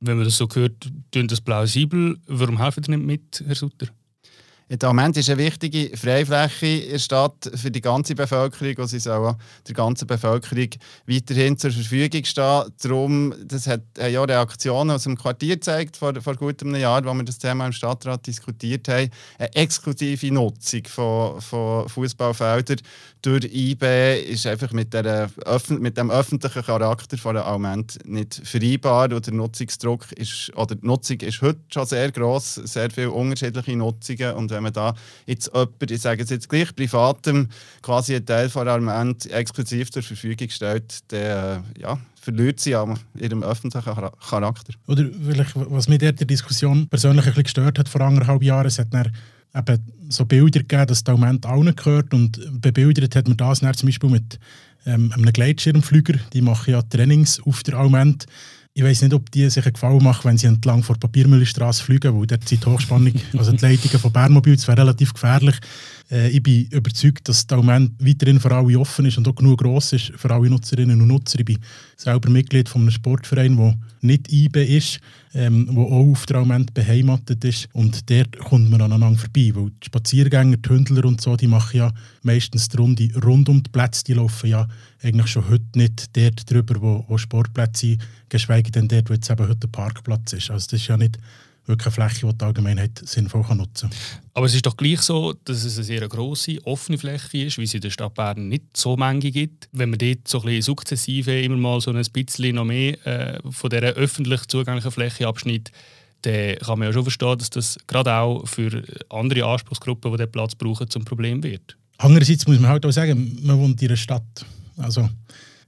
Wenn 0.00 0.16
man 0.16 0.24
das 0.24 0.36
so 0.36 0.48
hört, 0.52 0.90
klingt 1.10 1.32
das 1.32 1.40
plausibel. 1.40 2.16
Warum 2.26 2.58
helfen 2.58 2.84
Sie 2.84 2.90
nicht 2.92 3.04
mit, 3.04 3.44
Herr 3.46 3.54
Sutter? 3.54 3.88
Der 4.70 4.88
Moment 4.90 5.16
ist 5.16 5.30
eine 5.30 5.38
wichtige 5.38 5.96
Freifläche 5.96 6.66
in 6.66 6.90
der 6.90 6.98
Stadt 6.98 7.50
für 7.54 7.70
die 7.70 7.80
ganze 7.80 8.14
Bevölkerung 8.14 8.76
und 8.76 8.88
sie 8.88 8.98
soll 8.98 9.34
der 9.66 9.74
ganzen 9.74 10.06
Bevölkerung 10.06 10.68
weiterhin 11.06 11.56
zur 11.56 11.70
Verfügung 11.70 12.22
stehen. 12.22 12.64
Darum, 12.82 13.34
das 13.46 13.66
hat 13.66 13.80
ja 13.96 14.22
Reaktionen 14.22 14.90
aus 14.90 15.04
dem 15.04 15.16
Quartier 15.16 15.54
gezeigt, 15.54 15.96
vor, 15.96 16.12
vor 16.20 16.36
gut 16.36 16.62
einem 16.62 16.74
Jahr, 16.74 17.02
wo 17.06 17.14
wir 17.14 17.24
das 17.24 17.38
Thema 17.38 17.64
im 17.64 17.72
Stadtrat 17.72 18.26
diskutiert 18.26 18.88
haben. 18.88 19.08
Eine 19.38 19.54
exklusive 19.54 20.30
Nutzung 20.30 20.84
von, 20.84 21.40
von 21.40 21.88
Fußballfeldern 21.88 22.82
durch 23.22 23.44
IB 23.44 24.22
ist 24.22 24.46
einfach 24.46 24.72
mit, 24.72 24.92
der, 24.92 25.30
mit 25.70 25.96
dem 25.96 26.10
öffentlichen 26.10 26.62
Charakter 26.62 27.16
von 27.16 27.34
der 27.34 27.46
nicht 28.04 28.42
vereinbar. 28.44 29.10
Und 29.12 29.26
der 29.26 29.32
Nutzungsdruck 29.32 30.12
ist, 30.12 30.54
oder 30.56 30.74
die 30.74 30.86
Nutzung 30.86 31.20
ist 31.20 31.40
heute 31.40 31.60
schon 31.72 31.86
sehr 31.86 32.12
gross, 32.12 32.56
sehr 32.56 32.90
viele 32.90 33.10
unterschiedliche 33.10 33.74
Nutzungen 33.74 34.34
und 34.34 34.57
wenn 34.58 34.64
man 34.64 34.72
da 34.72 34.94
jetzt 35.26 35.50
jemand, 35.54 35.90
ich 35.90 36.00
sage 36.00 36.22
es 36.22 36.30
jetzt 36.30 36.48
gleich, 36.48 36.74
privatem 36.74 37.48
quasi 37.80 38.16
einen 38.16 38.26
Teil 38.26 38.48
von 38.50 38.68
Armand 38.68 39.30
exklusiv 39.30 39.90
zur 39.90 40.02
Verfügung 40.02 40.50
stellt, 40.50 41.10
der 41.10 41.62
äh, 41.76 41.80
ja, 41.80 41.98
verliert 42.20 42.60
sie 42.60 42.74
an 42.74 42.98
ihrem 43.18 43.42
öffentlichen 43.42 43.94
Charakter. 43.94 44.74
Oder 44.86 45.04
vielleicht, 45.04 45.52
was 45.54 45.88
mich 45.88 46.02
in 46.02 46.16
der 46.16 46.26
Diskussion 46.26 46.88
persönlich 46.88 47.24
ein 47.24 47.30
bisschen 47.30 47.44
gestört 47.44 47.78
hat 47.78 47.88
vor 47.88 48.00
anderthalb 48.00 48.42
Jahren, 48.42 48.66
es 48.66 48.78
hat 48.78 48.92
dann 48.92 49.12
eben 49.54 49.82
so 50.08 50.24
Bilder 50.24 50.60
gegeben, 50.60 50.86
dass 50.86 51.04
der 51.04 51.16
Moment 51.16 51.46
allen 51.46 51.74
gehört 51.74 52.12
und 52.12 52.60
bebildert 52.60 53.14
hat 53.16 53.28
man 53.28 53.36
das 53.36 53.60
dann 53.60 53.74
zum 53.74 53.88
Beispiel 53.88 54.10
mit 54.10 54.38
ähm, 54.86 55.12
einem 55.12 55.32
Gleitschirmflüger, 55.32 56.18
die 56.32 56.42
machen 56.42 56.72
ja 56.72 56.82
Trainings 56.82 57.40
auf 57.46 57.62
der 57.62 57.74
Alment 57.74 58.26
ich 58.78 58.84
weiß 58.84 59.02
nicht, 59.02 59.12
ob 59.12 59.28
die 59.32 59.50
sich 59.50 59.64
einen 59.64 59.72
Gefallen 59.72 60.04
machen, 60.04 60.20
wenn 60.22 60.38
sie 60.38 60.46
entlang 60.46 60.84
vor 60.84 60.94
der 60.94 61.08
Papiermüllstraße 61.08 61.82
fliegen, 61.82 62.16
weil 62.16 62.28
dort 62.28 62.48
sind 62.48 62.64
die 62.64 62.70
Hochspannung, 62.70 63.12
also 63.36 63.50
die 63.50 63.58
Leitungen 63.58 63.98
von 63.98 64.12
Bernmobil, 64.12 64.54
das 64.54 64.68
wäre 64.68 64.82
relativ 64.82 65.12
gefährlich. 65.14 65.56
Äh, 66.12 66.28
ich 66.28 66.40
bin 66.40 66.68
überzeugt, 66.70 67.28
dass 67.28 67.44
der 67.44 67.56
Moment 67.56 67.90
weiterhin 67.98 68.38
für 68.38 68.54
alle 68.54 68.78
offen 68.78 69.06
ist 69.06 69.18
und 69.18 69.26
auch 69.26 69.34
genug 69.34 69.58
gross 69.58 69.92
ist 69.94 70.12
für 70.16 70.30
alle 70.30 70.48
Nutzerinnen 70.48 71.00
und 71.00 71.08
Nutzer. 71.08 71.40
Ich 71.40 71.44
bin 71.44 71.58
selber 71.96 72.30
Mitglied 72.30 72.68
von 72.68 72.82
einem 72.82 72.92
Sportverein, 72.92 73.56
der 73.56 73.76
nicht 74.00 74.32
IBE 74.32 74.64
ist, 74.64 75.00
ähm, 75.34 75.68
wo 75.70 75.84
auch 75.84 76.12
auf 76.12 76.26
der 76.26 76.40
Moment 76.40 76.74
beheimatet 76.74 77.44
ist. 77.44 77.68
Und 77.72 78.08
dort 78.10 78.38
kommt 78.38 78.70
man 78.70 78.80
aneinander 78.80 79.18
vorbei, 79.18 79.52
weil 79.54 79.70
die 79.70 79.86
Spaziergänger, 79.86 80.56
die 80.56 80.68
Hündler 80.68 81.04
und 81.04 81.20
so, 81.20 81.36
die 81.36 81.46
machen 81.46 81.78
ja 81.78 81.92
meistens 82.22 82.68
die 82.68 82.76
Runde 82.76 83.10
rund 83.24 83.48
um 83.48 83.62
die 83.62 83.70
Plätze, 83.70 84.04
die 84.04 84.14
laufen 84.14 84.48
ja 84.48 84.66
eigentlich 85.02 85.28
schon 85.28 85.48
heute 85.48 85.66
nicht 85.74 86.16
dort 86.16 86.50
drüber, 86.50 86.80
wo, 86.80 87.04
wo 87.08 87.18
Sportplätze 87.18 87.86
sind, 87.86 88.02
geschweige 88.28 88.70
denn 88.70 88.88
dort, 88.88 89.10
wo 89.10 89.14
jetzt 89.14 89.30
eben 89.30 89.46
heute 89.46 89.56
der 89.56 89.68
Parkplatz 89.68 90.32
ist. 90.32 90.50
Also 90.50 90.66
das 90.70 90.80
ist 90.80 90.88
ja 90.88 90.96
nicht 90.96 91.18
wirklich 91.68 91.86
eine 91.96 92.08
Fläche, 92.08 92.26
die 92.26 92.38
die 92.38 92.44
Allgemeinheit 92.44 93.00
sinnvoll 93.04 93.44
nutzen 93.54 93.90
kann. 93.90 93.98
Aber 94.34 94.46
es 94.46 94.54
ist 94.54 94.66
doch 94.66 94.76
gleich 94.76 95.00
so, 95.00 95.34
dass 95.44 95.64
es 95.64 95.76
eine 95.76 95.84
sehr 95.84 96.08
grosse, 96.08 96.58
offene 96.64 96.98
Fläche 96.98 97.44
ist, 97.44 97.58
wie 97.58 97.64
es 97.64 97.74
in 97.74 97.80
der 97.80 97.90
Stadt 97.90 98.14
Bern 98.14 98.48
nicht 98.48 98.76
so 98.76 98.96
Menge 98.96 99.30
gibt. 99.30 99.68
Wenn 99.72 99.90
man 99.90 99.98
dort 99.98 100.26
so 100.26 100.38
ein 100.40 100.46
bisschen 100.46 100.62
sukzessive 100.62 101.40
immer 101.40 101.56
mal 101.56 101.80
so 101.80 101.92
ein 101.92 102.02
bisschen 102.12 102.54
noch 102.54 102.64
mehr 102.64 103.06
äh, 103.06 103.38
von 103.50 103.70
dieser 103.70 103.92
öffentlich 103.92 104.46
zugänglichen 104.48 104.90
Fläche 104.90 105.26
abschneidet, 105.26 105.70
dann 106.22 106.56
kann 106.56 106.78
man 106.78 106.88
ja 106.88 106.92
schon 106.92 107.04
verstehen, 107.04 107.38
dass 107.38 107.50
das 107.50 107.78
gerade 107.86 108.12
auch 108.14 108.46
für 108.46 108.82
andere 109.08 109.44
Anspruchsgruppen, 109.44 110.10
die 110.12 110.18
diesen 110.18 110.32
Platz 110.32 110.54
brauchen, 110.54 110.90
zum 110.90 111.04
Problem 111.04 111.42
wird. 111.42 111.76
Andererseits 111.98 112.46
muss 112.46 112.58
man 112.58 112.70
halt 112.70 112.86
auch 112.86 112.90
sagen, 112.90 113.38
man 113.42 113.58
wohnt 113.58 113.80
in 113.82 113.88
einer 113.88 113.96
Stadt. 113.96 114.46
Also, 114.76 115.08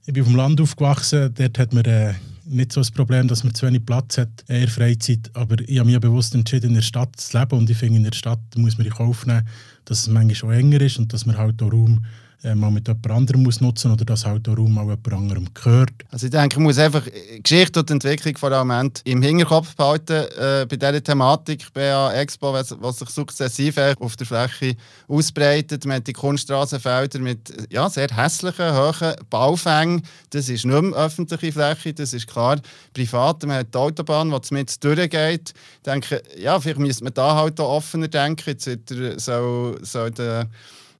ich 0.05 0.13
bin 0.13 0.23
auf 0.23 0.29
dem 0.29 0.37
Land 0.37 0.61
aufgewachsen, 0.61 1.33
dort 1.33 1.57
hat 1.59 1.73
man 1.73 1.85
äh, 1.85 2.13
nicht 2.51 2.73
so 2.73 2.81
ein 2.81 2.87
Problem, 2.93 3.27
dass 3.27 3.43
man 3.43 3.53
zu 3.53 3.65
wenig 3.65 3.85
Platz 3.85 4.17
hat 4.17 4.47
der 4.47 4.67
Freizeit. 4.67 5.31
Aber 5.33 5.59
ich 5.59 5.79
habe 5.79 5.89
mich 5.89 5.99
bewusst 5.99 6.35
entschieden, 6.35 6.69
in 6.69 6.73
der 6.75 6.81
Stadt 6.81 7.15
zu 7.15 7.37
leben. 7.37 7.57
Und 7.57 7.69
ich 7.69 7.77
finde, 7.77 7.97
in 7.97 8.03
der 8.03 8.13
Stadt 8.13 8.39
muss 8.55 8.77
man 8.77 8.87
in 8.87 8.93
Kauf 8.93 9.25
nehmen, 9.25 9.47
dass 9.85 9.99
es 9.99 10.07
manchmal 10.07 10.35
schon 10.35 10.51
enger 10.51 10.81
ist 10.81 10.99
und 10.99 11.11
dass 11.13 11.25
man 11.25 11.37
halt 11.37 11.61
auch 11.61 11.71
Raum 11.71 12.05
äh, 12.43 12.55
mal 12.55 12.71
mit 12.71 12.87
jemand 12.87 13.11
anderem 13.11 13.43
muss 13.43 13.61
nutzen 13.61 13.91
oder 13.91 14.03
dass 14.03 14.25
halt 14.25 14.47
der 14.47 14.55
Raum 14.55 14.77
auch 14.77 14.89
jemand 14.89 15.13
anderem 15.13 15.47
gehört. 15.53 15.91
Also 16.09 16.25
ich 16.25 16.31
denke, 16.31 16.57
man 16.57 16.63
muss 16.63 16.79
einfach 16.79 17.05
Geschichte 17.43 17.79
und 17.79 17.91
Entwicklung 17.91 18.35
vor 18.37 18.51
allem 18.51 18.91
im 19.03 19.21
Hinterkopf 19.21 19.75
behalten 19.75 20.25
äh, 20.39 20.65
bei 20.67 20.75
dieser 20.75 21.03
Thematik 21.03 21.71
BA 21.73 22.13
Expo, 22.13 22.51
was, 22.51 22.75
was 22.79 22.97
sich 22.97 23.09
sukzessive 23.09 23.93
auf 23.99 24.15
der 24.15 24.25
Fläche 24.25 24.75
ausbreitet. 25.07 25.85
Man 25.85 25.97
hat 25.97 26.07
die 26.07 26.13
Kunststraßenfelder 26.13 27.19
mit 27.19 27.53
ja, 27.69 27.87
sehr 27.89 28.09
hässlichen, 28.09 28.73
hohen 28.73 29.13
Baufängen. 29.29 30.01
Das 30.31 30.49
ist 30.49 30.65
nicht 30.65 30.81
mehr 30.81 30.93
öffentliche 30.93 31.51
Fläche, 31.51 31.93
das 31.93 32.13
ist 32.13 32.27
klar 32.27 32.59
privat. 32.93 33.43
Man 33.45 33.57
hat 33.57 33.73
die 33.73 33.77
Autobahn, 33.77 34.31
die 34.31 34.53
mit 34.53 34.83
durchgeht. 34.83 35.53
Ich 35.75 35.83
denke, 35.83 36.23
ja, 36.37 36.59
vielleicht 36.59 36.79
müsste 36.79 37.03
man 37.03 37.13
da 37.13 37.35
halt 37.35 37.59
offener 37.59 38.07
denken. 38.07 38.43
Jetzt 38.47 38.89
soll, 39.23 39.77
soll 39.83 40.11
der 40.11 40.49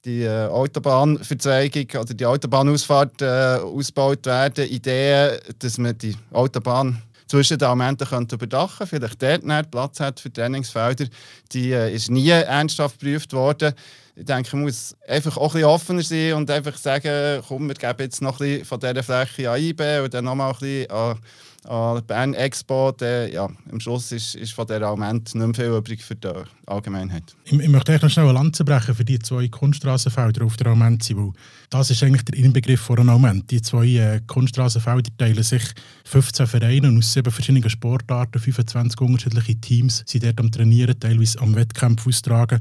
die 0.04 0.22
äh, 0.22 0.46
Autobahnverzweigung 0.46 2.00
oder 2.00 2.14
die 2.14 2.26
Autobahnausfahrt 2.26 3.22
äh, 3.22 3.58
ausgebaut 3.62 4.26
werden. 4.26 4.68
Idee, 4.68 5.38
dass 5.58 5.78
man 5.78 5.96
die 5.96 6.16
Autobahn 6.32 7.00
zwischen 7.26 7.58
den 7.58 7.66
Elementen 7.66 8.06
könnte 8.06 8.38
vielleicht 8.38 9.22
dort 9.22 9.44
mehr 9.44 9.62
Platz 9.62 10.00
hat 10.00 10.20
für 10.20 10.32
Trainingsfelder, 10.32 11.06
die 11.52 11.72
äh, 11.72 11.94
ist 11.94 12.10
nie 12.10 12.28
ernsthaft 12.28 13.00
geprüft 13.00 13.32
worden. 13.32 13.72
Ich 14.14 14.26
denke, 14.26 14.54
man 14.56 14.66
muss 14.66 14.94
einfach 15.08 15.38
auch 15.38 15.54
ein 15.54 15.62
bisschen 15.62 15.68
offener 15.68 16.02
sein 16.02 16.34
und 16.34 16.50
einfach 16.50 16.76
sagen, 16.76 17.42
komm, 17.48 17.68
wir 17.68 17.74
geben 17.74 18.00
jetzt 18.00 18.20
noch 18.20 18.38
ein 18.40 18.46
bisschen 18.46 18.64
von 18.66 18.80
dieser 18.80 19.02
Fläche 19.02 19.50
an 19.50 19.60
IB 19.60 20.00
und 20.00 20.12
dann 20.12 20.26
nochmal 20.26 20.52
ein 20.52 20.58
bisschen 20.58 20.90
an 20.90 21.18
an 21.64 22.04
Bern 22.06 22.34
Expo, 22.34 22.90
der, 22.92 23.32
ja, 23.32 23.48
am 23.70 23.78
Schluss 23.78 24.10
ist, 24.10 24.34
ist 24.34 24.52
von 24.52 24.66
dieser 24.66 24.82
Argument 24.82 25.32
nicht 25.34 25.46
mehr 25.46 25.54
viel 25.54 25.76
übrig 25.76 26.02
für 26.02 26.16
die 26.16 26.28
Allgemeinheit. 26.66 27.36
Ich, 27.44 27.52
ich 27.52 27.68
möchte 27.68 27.98
noch 28.00 28.10
schnell 28.10 28.26
eine 28.26 28.34
Lanze 28.34 28.64
brechen 28.64 28.94
für 28.94 29.04
die 29.04 29.18
zwei 29.20 29.46
Kunststraßenfelder 29.46 30.44
auf 30.44 30.56
der 30.56 30.68
Alment, 30.68 31.08
weil 31.16 31.32
das 31.70 31.90
ist 31.90 32.02
eigentlich 32.02 32.24
der 32.24 32.38
Inbegriff 32.38 32.80
von 32.80 32.98
einem 32.98 33.10
Alment. 33.10 33.50
Die 33.50 33.62
zwei 33.62 33.86
äh, 33.86 34.20
Kunststraßenfelder 34.26 35.10
teilen 35.18 35.42
sich 35.42 35.62
15 36.04 36.46
Vereine 36.48 36.98
aus 36.98 37.12
sieben 37.12 37.30
verschiedenen 37.30 37.70
Sportarten, 37.70 38.40
25 38.40 39.00
unterschiedliche 39.00 39.54
Teams 39.56 40.02
sind 40.06 40.24
dort 40.24 40.40
am 40.40 40.50
Trainieren, 40.50 40.98
teilweise 40.98 41.40
am 41.40 41.54
Wettkampf 41.54 42.06
austragen. 42.06 42.58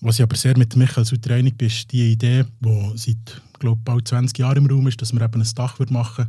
Was 0.00 0.18
ich 0.18 0.24
aber 0.24 0.36
sehr 0.36 0.58
mit 0.58 0.76
Michael 0.76 1.04
Sutter 1.04 1.34
einig 1.34 1.56
bin, 1.56 1.68
ist 1.68 1.90
die 1.90 2.12
Idee, 2.12 2.44
die 2.60 2.92
seit 2.96 3.40
glaube 3.60 3.80
bald 3.84 4.08
20 4.08 4.36
Jahre 4.36 4.58
im 4.58 4.66
Raum 4.66 4.88
ist, 4.88 5.00
dass 5.00 5.12
wir 5.12 5.22
eben 5.22 5.40
ein 5.40 5.48
Dach 5.54 5.78
machen 5.88 6.26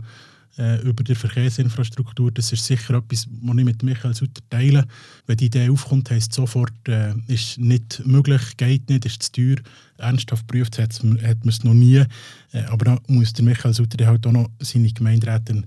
äh, 0.57 0.81
über 0.81 1.03
die 1.03 1.15
Verkehrsinfrastruktur. 1.15 2.31
Das 2.31 2.51
ist 2.51 2.65
sicher 2.65 2.95
etwas, 2.95 3.27
was 3.41 3.57
ich 3.57 3.63
mit 3.65 3.83
Michael 3.83 4.13
Sutter 4.13 4.41
teile. 4.49 4.85
Wenn 5.25 5.37
die 5.37 5.45
Idee 5.45 5.69
aufkommt, 5.69 6.11
heisst 6.11 6.31
es 6.31 6.35
sofort, 6.35 6.73
äh, 6.87 7.13
ist 7.27 7.57
nicht 7.57 8.01
möglich, 8.05 8.41
geht 8.57 8.89
nicht, 8.89 9.05
ist 9.05 9.23
zu 9.23 9.31
teuer. 9.31 9.55
Ernsthaft 9.97 10.47
geprüft 10.47 10.77
hat 10.77 11.03
man 11.03 11.17
es 11.47 11.63
noch 11.63 11.73
nie. 11.73 12.03
Äh, 12.51 12.63
aber 12.67 12.85
da 12.85 12.99
muss 13.07 13.33
der 13.33 13.45
Michael 13.45 13.73
Sutter 13.73 14.05
halt 14.05 14.25
auch 14.27 14.31
noch 14.31 14.49
seine 14.59 14.91
Gemeinderäte 14.91 15.63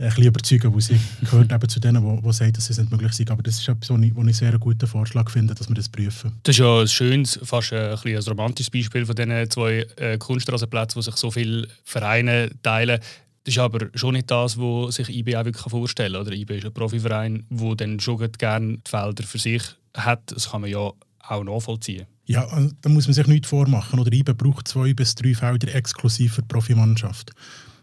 ein 0.00 0.08
bisschen 0.08 0.24
überzeugen, 0.24 0.74
weil 0.74 0.80
sie 0.80 1.00
gehört 1.20 1.52
eben 1.52 1.68
zu 1.68 1.80
denen, 1.80 2.22
die 2.22 2.32
sagen, 2.32 2.52
dass 2.52 2.70
es 2.70 2.78
nicht 2.78 2.90
möglich 2.90 3.10
ist. 3.10 3.30
Aber 3.30 3.42
das 3.42 3.58
ist 3.58 3.68
etwas, 3.68 3.90
was 3.90 4.00
ich, 4.00 4.16
was 4.16 4.26
ich 4.26 4.36
sehr 4.36 4.58
guten 4.58 4.86
Vorschlag 4.86 5.30
finde, 5.30 5.54
dass 5.54 5.68
wir 5.68 5.74
das 5.74 5.88
prüfen. 5.88 6.32
Das 6.42 6.54
ist 6.54 6.60
ja 6.60 6.80
ein 6.80 6.88
schönes, 6.88 7.38
fast 7.42 7.72
ein, 7.72 7.90
ein, 7.92 8.16
ein 8.16 8.22
romantisches 8.22 8.70
Beispiel 8.70 9.04
von 9.04 9.14
diesen 9.14 9.50
zwei 9.50 9.86
äh, 9.96 10.16
Kunststraßenplätzen, 10.16 10.96
wo 10.96 11.02
sich 11.02 11.16
so 11.16 11.30
viele 11.30 11.68
Vereine 11.84 12.50
teilen. 12.62 13.00
Das 13.44 13.54
ist 13.54 13.58
aber 13.58 13.88
schon 13.94 14.14
nicht 14.14 14.30
das, 14.30 14.58
was 14.58 14.96
sich 14.96 15.08
IB 15.08 15.36
auch 15.36 15.44
wirklich 15.44 15.70
vorstellen 15.70 16.12
kann. 16.12 16.22
Oder 16.22 16.32
IB 16.32 16.58
ist 16.58 16.66
ein 16.66 16.74
Profiverein, 16.74 17.46
der 17.48 17.74
dann 17.74 18.00
schon 18.00 18.18
gerne 18.32 18.78
die 18.78 18.90
Felder 18.90 19.24
für 19.24 19.38
sich 19.38 19.62
hat. 19.96 20.30
Das 20.32 20.50
kann 20.50 20.60
man 20.60 20.70
ja 20.70 20.90
auch 21.20 21.44
nachvollziehen. 21.44 22.06
Ja, 22.26 22.46
da 22.82 22.88
muss 22.88 23.06
man 23.06 23.14
sich 23.14 23.26
nichts 23.26 23.48
vormachen. 23.48 23.98
Oder 23.98 24.12
IBE 24.12 24.34
braucht 24.34 24.68
zwei 24.68 24.92
bis 24.92 25.14
drei 25.14 25.34
Felder 25.34 25.74
exklusiv 25.74 26.34
für 26.34 26.42
die 26.42 26.48
Profimannschaft. 26.48 27.32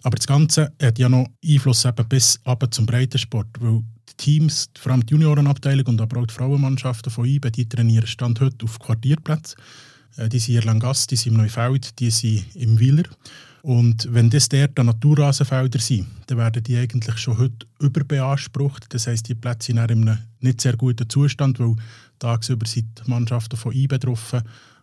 Aber 0.04 0.16
das 0.16 0.28
Ganze 0.28 0.72
hat 0.82 1.00
ja 1.00 1.10
noch 1.10 1.28
Einfluss 1.44 1.84
eben 1.86 2.08
bis 2.08 2.40
runter 2.46 2.72
zum 2.72 2.86
Breitensport, 2.86 3.48
weil 3.60 3.82
die 4.10 4.14
Teams, 4.16 4.70
vor 4.78 4.92
allem 4.92 5.06
die 5.06 5.12
Juniorenabteilung 5.12 5.88
und 5.88 6.02
aber 6.02 6.22
auch 6.22 6.28
die 6.28 6.34
Frauenmannschaften 6.34 7.12
von 7.12 7.26
IBE, 7.26 7.52
die 7.52 7.68
trainieren 7.68 8.08
Stand 8.08 8.40
heute 8.40 8.64
auf 8.64 8.80
Quartierplätzen. 8.80 9.60
Äh, 10.18 10.30
die 10.30 10.40
sind 10.40 10.56
in 10.56 10.62
Erlangass, 10.62 11.08
die 11.08 11.16
sind 11.16 11.34
im 11.34 11.42
Neufeld, 11.42 12.00
die 12.00 12.12
sind 12.12 12.46
im 12.56 12.80
Wieler. 12.80 13.04
Und 13.68 14.08
wenn 14.14 14.30
das 14.30 14.48
dort 14.48 14.78
Naturrasenfelder 14.78 15.80
sind, 15.80 16.08
dann 16.28 16.38
werden 16.38 16.64
die 16.64 16.78
eigentlich 16.78 17.18
schon 17.18 17.38
heute 17.38 17.68
überbeansprucht. 17.82 18.86
Das 18.94 19.08
heisst, 19.08 19.28
die 19.28 19.36
Plätze 19.36 19.74
sind 19.74 19.76
in 19.76 19.84
einem 19.84 20.18
nicht 20.40 20.62
sehr 20.62 20.78
guten 20.78 21.10
Zustand, 21.10 21.60
weil 21.60 21.76
tagsüber 22.18 22.66
sind 22.66 22.86
die 22.98 23.10
Mannschaften 23.10 23.58
von 23.58 23.74
IBE 23.74 24.00
betroffen. 24.00 24.42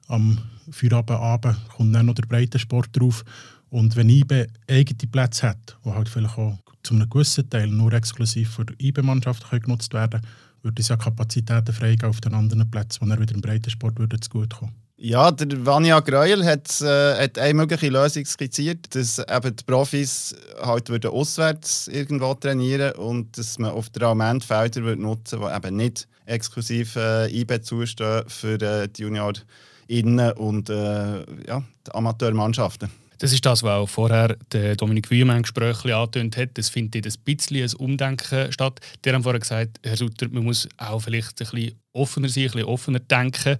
Am 0.08 0.38
Feierabend 0.70 1.56
kommt 1.70 1.94
dann 1.94 2.04
noch 2.04 2.14
der 2.14 2.26
Breitensport 2.26 2.90
drauf. 2.92 3.24
Und 3.70 3.96
wenn 3.96 4.10
IBE 4.10 4.48
eigene 4.68 5.10
Plätze 5.10 5.48
hat, 5.48 5.78
die 5.82 5.90
halt 5.90 6.10
vielleicht 6.10 6.36
auch 6.36 6.58
zu 6.82 6.92
einem 6.92 7.08
gewissen 7.08 7.48
Teil 7.48 7.68
nur 7.68 7.94
exklusiv 7.94 8.50
für 8.50 8.66
IBE-Mannschaften 8.78 9.60
genutzt 9.60 9.94
werden 9.94 10.20
können, 10.20 10.32
würde 10.60 10.82
es 10.82 10.88
ja 10.88 10.98
Kapazitäten 10.98 11.72
freigeben 11.72 12.10
auf 12.10 12.20
den 12.20 12.34
anderen 12.34 12.70
Plätzen, 12.70 13.00
wo 13.00 13.10
er 13.10 13.18
wieder 13.18 13.34
im 13.34 13.40
Breitensport 13.40 13.98
würde 13.98 14.20
zugute 14.20 14.58
Ja, 14.96 15.32
der 15.32 15.66
Vanja 15.66 15.98
Greuel 15.98 16.44
hat, 16.44 16.80
äh, 16.80 17.24
hat 17.24 17.36
eine 17.38 17.54
mögliche 17.54 17.88
Lösung 17.88 18.24
skizziert, 18.24 18.94
dass 18.94 19.18
eben 19.18 19.56
die 19.56 19.64
Profis 19.64 20.36
halt 20.62 20.88
würden 20.88 21.10
auswärts 21.10 21.88
irgendwo 21.88 22.32
trainieren 22.34 22.92
und 22.92 23.36
dass 23.36 23.58
man 23.58 23.72
auf 23.72 23.90
der 23.90 24.14
Felder 24.40 24.94
nutzen 24.94 25.40
würde, 25.40 25.60
die 25.60 25.66
eben 25.66 25.76
nicht 25.76 26.06
exklusiv 26.26 26.94
äh, 26.94 27.26
IB 27.28 27.60
zustehen 27.62 28.22
für 28.28 28.54
äh, 28.62 28.88
die 28.88 29.02
Juniorinnen 29.02 30.32
und 30.36 30.70
äh, 30.70 31.24
ja, 31.46 31.62
die 31.86 31.92
Amateurmannschaften. 31.92 32.88
Das 33.18 33.32
ist 33.32 33.44
das, 33.46 33.62
was 33.62 33.72
auch 33.72 33.88
vorher 33.88 34.36
der 34.52 34.76
Dominik 34.76 35.10
Wührmann 35.10 35.42
Gespräch 35.42 35.84
angetönt 35.92 36.36
hat. 36.36 36.58
Es 36.58 36.68
findet 36.68 37.06
ein 37.06 37.12
bisschen 37.24 37.64
ein 37.64 37.74
Umdenken 37.76 38.52
statt. 38.52 38.80
Der 39.02 39.14
haben 39.14 39.22
vorher 39.22 39.40
gesagt, 39.40 39.78
Herr 39.82 39.96
Sutter, 39.96 40.28
man 40.30 40.44
muss 40.44 40.68
auch 40.76 41.00
vielleicht 41.00 41.40
ein 41.40 41.48
bisschen 41.50 41.78
offener 41.92 42.28
sein, 42.28 42.44
ein 42.44 42.50
bisschen 42.50 42.68
offener 42.68 42.98
denken 42.98 43.56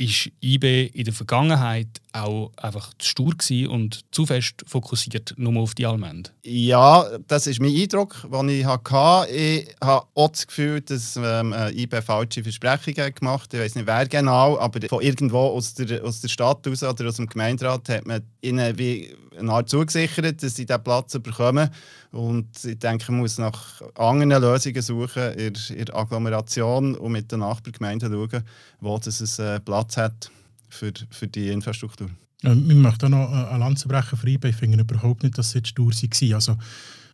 ist 0.00 0.30
IB 0.40 0.86
in 0.94 1.04
der 1.04 1.12
Vergangenheit 1.12 1.88
auch 2.12 2.52
einfach 2.56 2.92
zu 2.98 3.08
stur 3.08 3.70
und 3.70 4.00
zu 4.10 4.26
fest 4.26 4.64
fokussiert 4.66 5.34
nur 5.36 5.62
auf 5.62 5.74
die 5.74 5.86
Allmend? 5.86 6.32
Ja, 6.42 7.06
das 7.28 7.46
ist 7.46 7.60
mein 7.60 7.74
Eindruck, 7.74 8.26
den 8.30 8.48
ich 8.48 8.64
hatte. 8.64 9.30
Ich 9.32 9.74
habe 9.82 10.06
auch 10.14 10.28
das 10.28 10.46
Gefühl, 10.46 10.80
dass 10.80 11.16
ähm, 11.16 11.54
IB 11.74 12.02
falsche 12.02 12.42
Versprechungen 12.42 13.14
gemacht 13.14 13.44
hat. 13.44 13.54
Ich 13.54 13.60
weiß 13.60 13.74
nicht, 13.76 13.86
wer 13.86 14.06
genau, 14.06 14.58
aber 14.58 14.86
von 14.88 15.02
irgendwo 15.02 15.38
aus 15.38 15.74
der, 15.74 16.04
aus 16.04 16.20
der 16.20 16.28
Stadt 16.28 16.66
raus 16.66 16.82
oder 16.82 17.08
aus 17.08 17.16
dem 17.16 17.26
Gemeinderat 17.26 17.88
hat 17.88 18.06
man 18.06 18.22
ihnen 18.40 18.78
wie 18.78 19.14
eine 19.38 19.52
Art 19.52 19.68
zugesichert, 19.68 20.42
dass 20.42 20.56
sie 20.56 20.66
diesen 20.66 20.82
Platz 20.82 21.18
bekommen. 21.18 21.70
Und 22.12 22.48
ich 22.64 22.78
denke, 22.78 23.12
man 23.12 23.20
muss 23.20 23.38
nach 23.38 23.80
anderen 23.94 24.42
Lösungen 24.42 24.82
suchen 24.82 25.32
in, 25.34 25.54
der 25.54 25.96
Agglomeration 25.96 26.96
und 26.96 27.12
mit 27.12 27.30
den 27.30 27.40
Nachbargemeinden 27.40 28.12
schauen, 28.12 28.44
wo 28.80 28.96
es 28.96 29.40
einen 29.40 29.56
äh, 29.56 29.60
Platz 29.60 29.96
hat 29.96 30.30
für, 30.70 30.92
für 31.10 31.28
die 31.28 31.48
Infrastruktur. 31.48 32.10
Ja, 32.42 32.52
ich 32.52 32.74
möchte 32.74 33.06
auch 33.06 33.10
noch 33.10 33.30
eine 33.30 33.58
Lanze 33.58 33.86
brechen 33.86 34.16
für 34.16 34.28
IBE. 34.28 34.48
Ich 34.48 34.56
finde 34.56 34.80
überhaupt 34.80 35.22
nicht, 35.22 35.36
dass 35.36 35.48
es 35.48 35.54
jetzt 35.54 35.68
stur 35.68 35.92
war. 35.92 36.34
Also, 36.34 36.56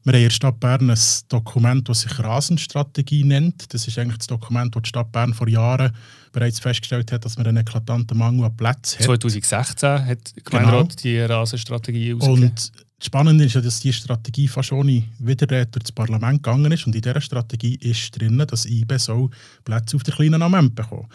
wir 0.05 0.13
haben 0.13 0.19
in 0.19 0.25
der 0.25 0.31
Stadt 0.31 0.61
Bern 0.61 0.89
ein 0.89 0.99
Dokument, 1.29 1.89
das 1.89 2.03
sich 2.03 2.17
Rasenstrategie 2.21 3.25
nennt. 3.25 3.75
Das 3.75 3.89
ist 3.89 3.99
eigentlich 3.99 4.19
das 4.19 4.29
Dokument, 4.29 4.75
das 4.77 4.83
die 4.85 4.89
Stadt 4.91 5.11
Bern 5.11 5.35
vor 5.35 5.49
Jahren 5.49 5.91
bereits 6.31 6.61
festgestellt 6.61 7.11
hat, 7.11 7.25
dass 7.25 7.37
man 7.37 7.49
einen 7.49 7.57
eklatanten 7.57 8.17
Mangel 8.17 8.45
an 8.45 8.57
Plätzen 8.57 9.01
hat. 9.01 9.07
2016 9.07 10.07
hat 10.07 10.37
die 10.37 10.45
Gemeinderat 10.45 10.91
genau. 10.91 11.03
die 11.03 11.19
Rasenstrategie 11.19 12.15
ausgegeben. 12.15 12.45
Und 12.45 12.73
das 12.99 13.07
Spannende 13.07 13.45
ist 13.47 13.55
ja, 13.55 13.61
dass 13.61 13.81
diese 13.81 13.95
Strategie 13.95 14.47
fast 14.47 14.71
ohne 14.71 15.03
Widerrede 15.19 15.67
durch 15.67 15.83
das 15.83 15.93
Parlament 15.93 16.41
gegangen 16.41 16.71
ist. 16.71 16.87
Und 16.87 16.95
in 16.95 17.03
dieser 17.03 17.21
Strategie 17.21 17.75
ist 17.75 18.13
drin, 18.13 18.39
dass 18.47 18.65
IBE 18.65 19.01
so 19.01 19.31
Plätze 19.65 19.97
auf 19.97 20.05
der 20.05 20.15
kleinen 20.15 20.41
Amend 20.41 20.77
bekommen 20.77 21.09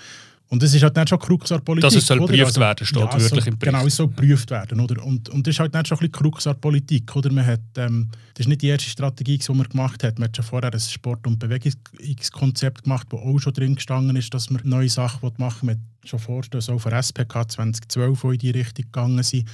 und 0.52 0.62
das 0.62 0.74
ist 0.74 0.84
halt 0.84 0.98
nicht 0.98 1.08
schon 1.08 1.18
Krux 1.18 1.50
Politik. 1.64 1.82
Dass 1.82 1.96
es 1.96 2.06
soll 2.06 2.20
geprüft 2.20 2.44
also, 2.44 2.60
werden, 2.60 2.86
steht 2.86 3.00
ja, 3.00 3.06
wörtlich 3.06 3.30
so, 3.30 3.36
im 3.38 3.58
Bericht. 3.58 3.62
Genau, 3.62 3.88
es 3.88 3.96
soll 3.96 4.08
geprüft 4.10 4.52
werden. 4.52 4.82
Oder? 4.82 5.02
Und, 5.02 5.30
und 5.30 5.48
das 5.48 5.56
ist 5.56 5.60
halt 5.62 5.74
nicht 5.74 5.88
schon 5.88 5.98
ein 5.98 6.12
bisschen 6.12 6.32
Krux 6.32 6.50
Politik. 6.60 7.16
Oder? 7.16 7.32
Man 7.32 7.46
hat, 7.46 7.62
ähm, 7.78 8.10
das 8.34 8.42
ist 8.42 8.50
nicht 8.50 8.62
die 8.62 8.68
erste 8.68 8.90
Strategie, 8.90 9.38
die 9.38 9.54
man 9.54 9.70
gemacht 9.70 10.04
hat. 10.04 10.20
Man 10.20 10.28
hat 10.28 10.36
schon 10.36 10.44
vorher 10.44 10.74
ein 10.74 10.80
Sport- 10.82 11.26
und 11.26 11.40
Bewegungskonzept 11.40 12.84
gemacht, 12.84 13.08
wo 13.12 13.20
auch 13.20 13.40
schon 13.40 13.54
drin 13.54 13.76
gestanden 13.76 14.18
ist, 14.18 14.34
dass 14.34 14.50
man 14.50 14.62
neue 14.66 14.90
Sachen 14.90 15.32
machen 15.38 15.70
will. 15.70 15.76
Man 15.76 15.84
hat 16.02 16.10
schon 16.10 16.20
Vorstöße 16.20 16.74
auch 16.74 16.80
von 16.80 16.92
SPK 16.92 17.48
2012, 17.48 18.22
die 18.22 18.28
in 18.28 18.38
die 18.38 18.52
Richtung 18.52 18.86
gegangen 18.86 19.24
sind. 19.24 19.48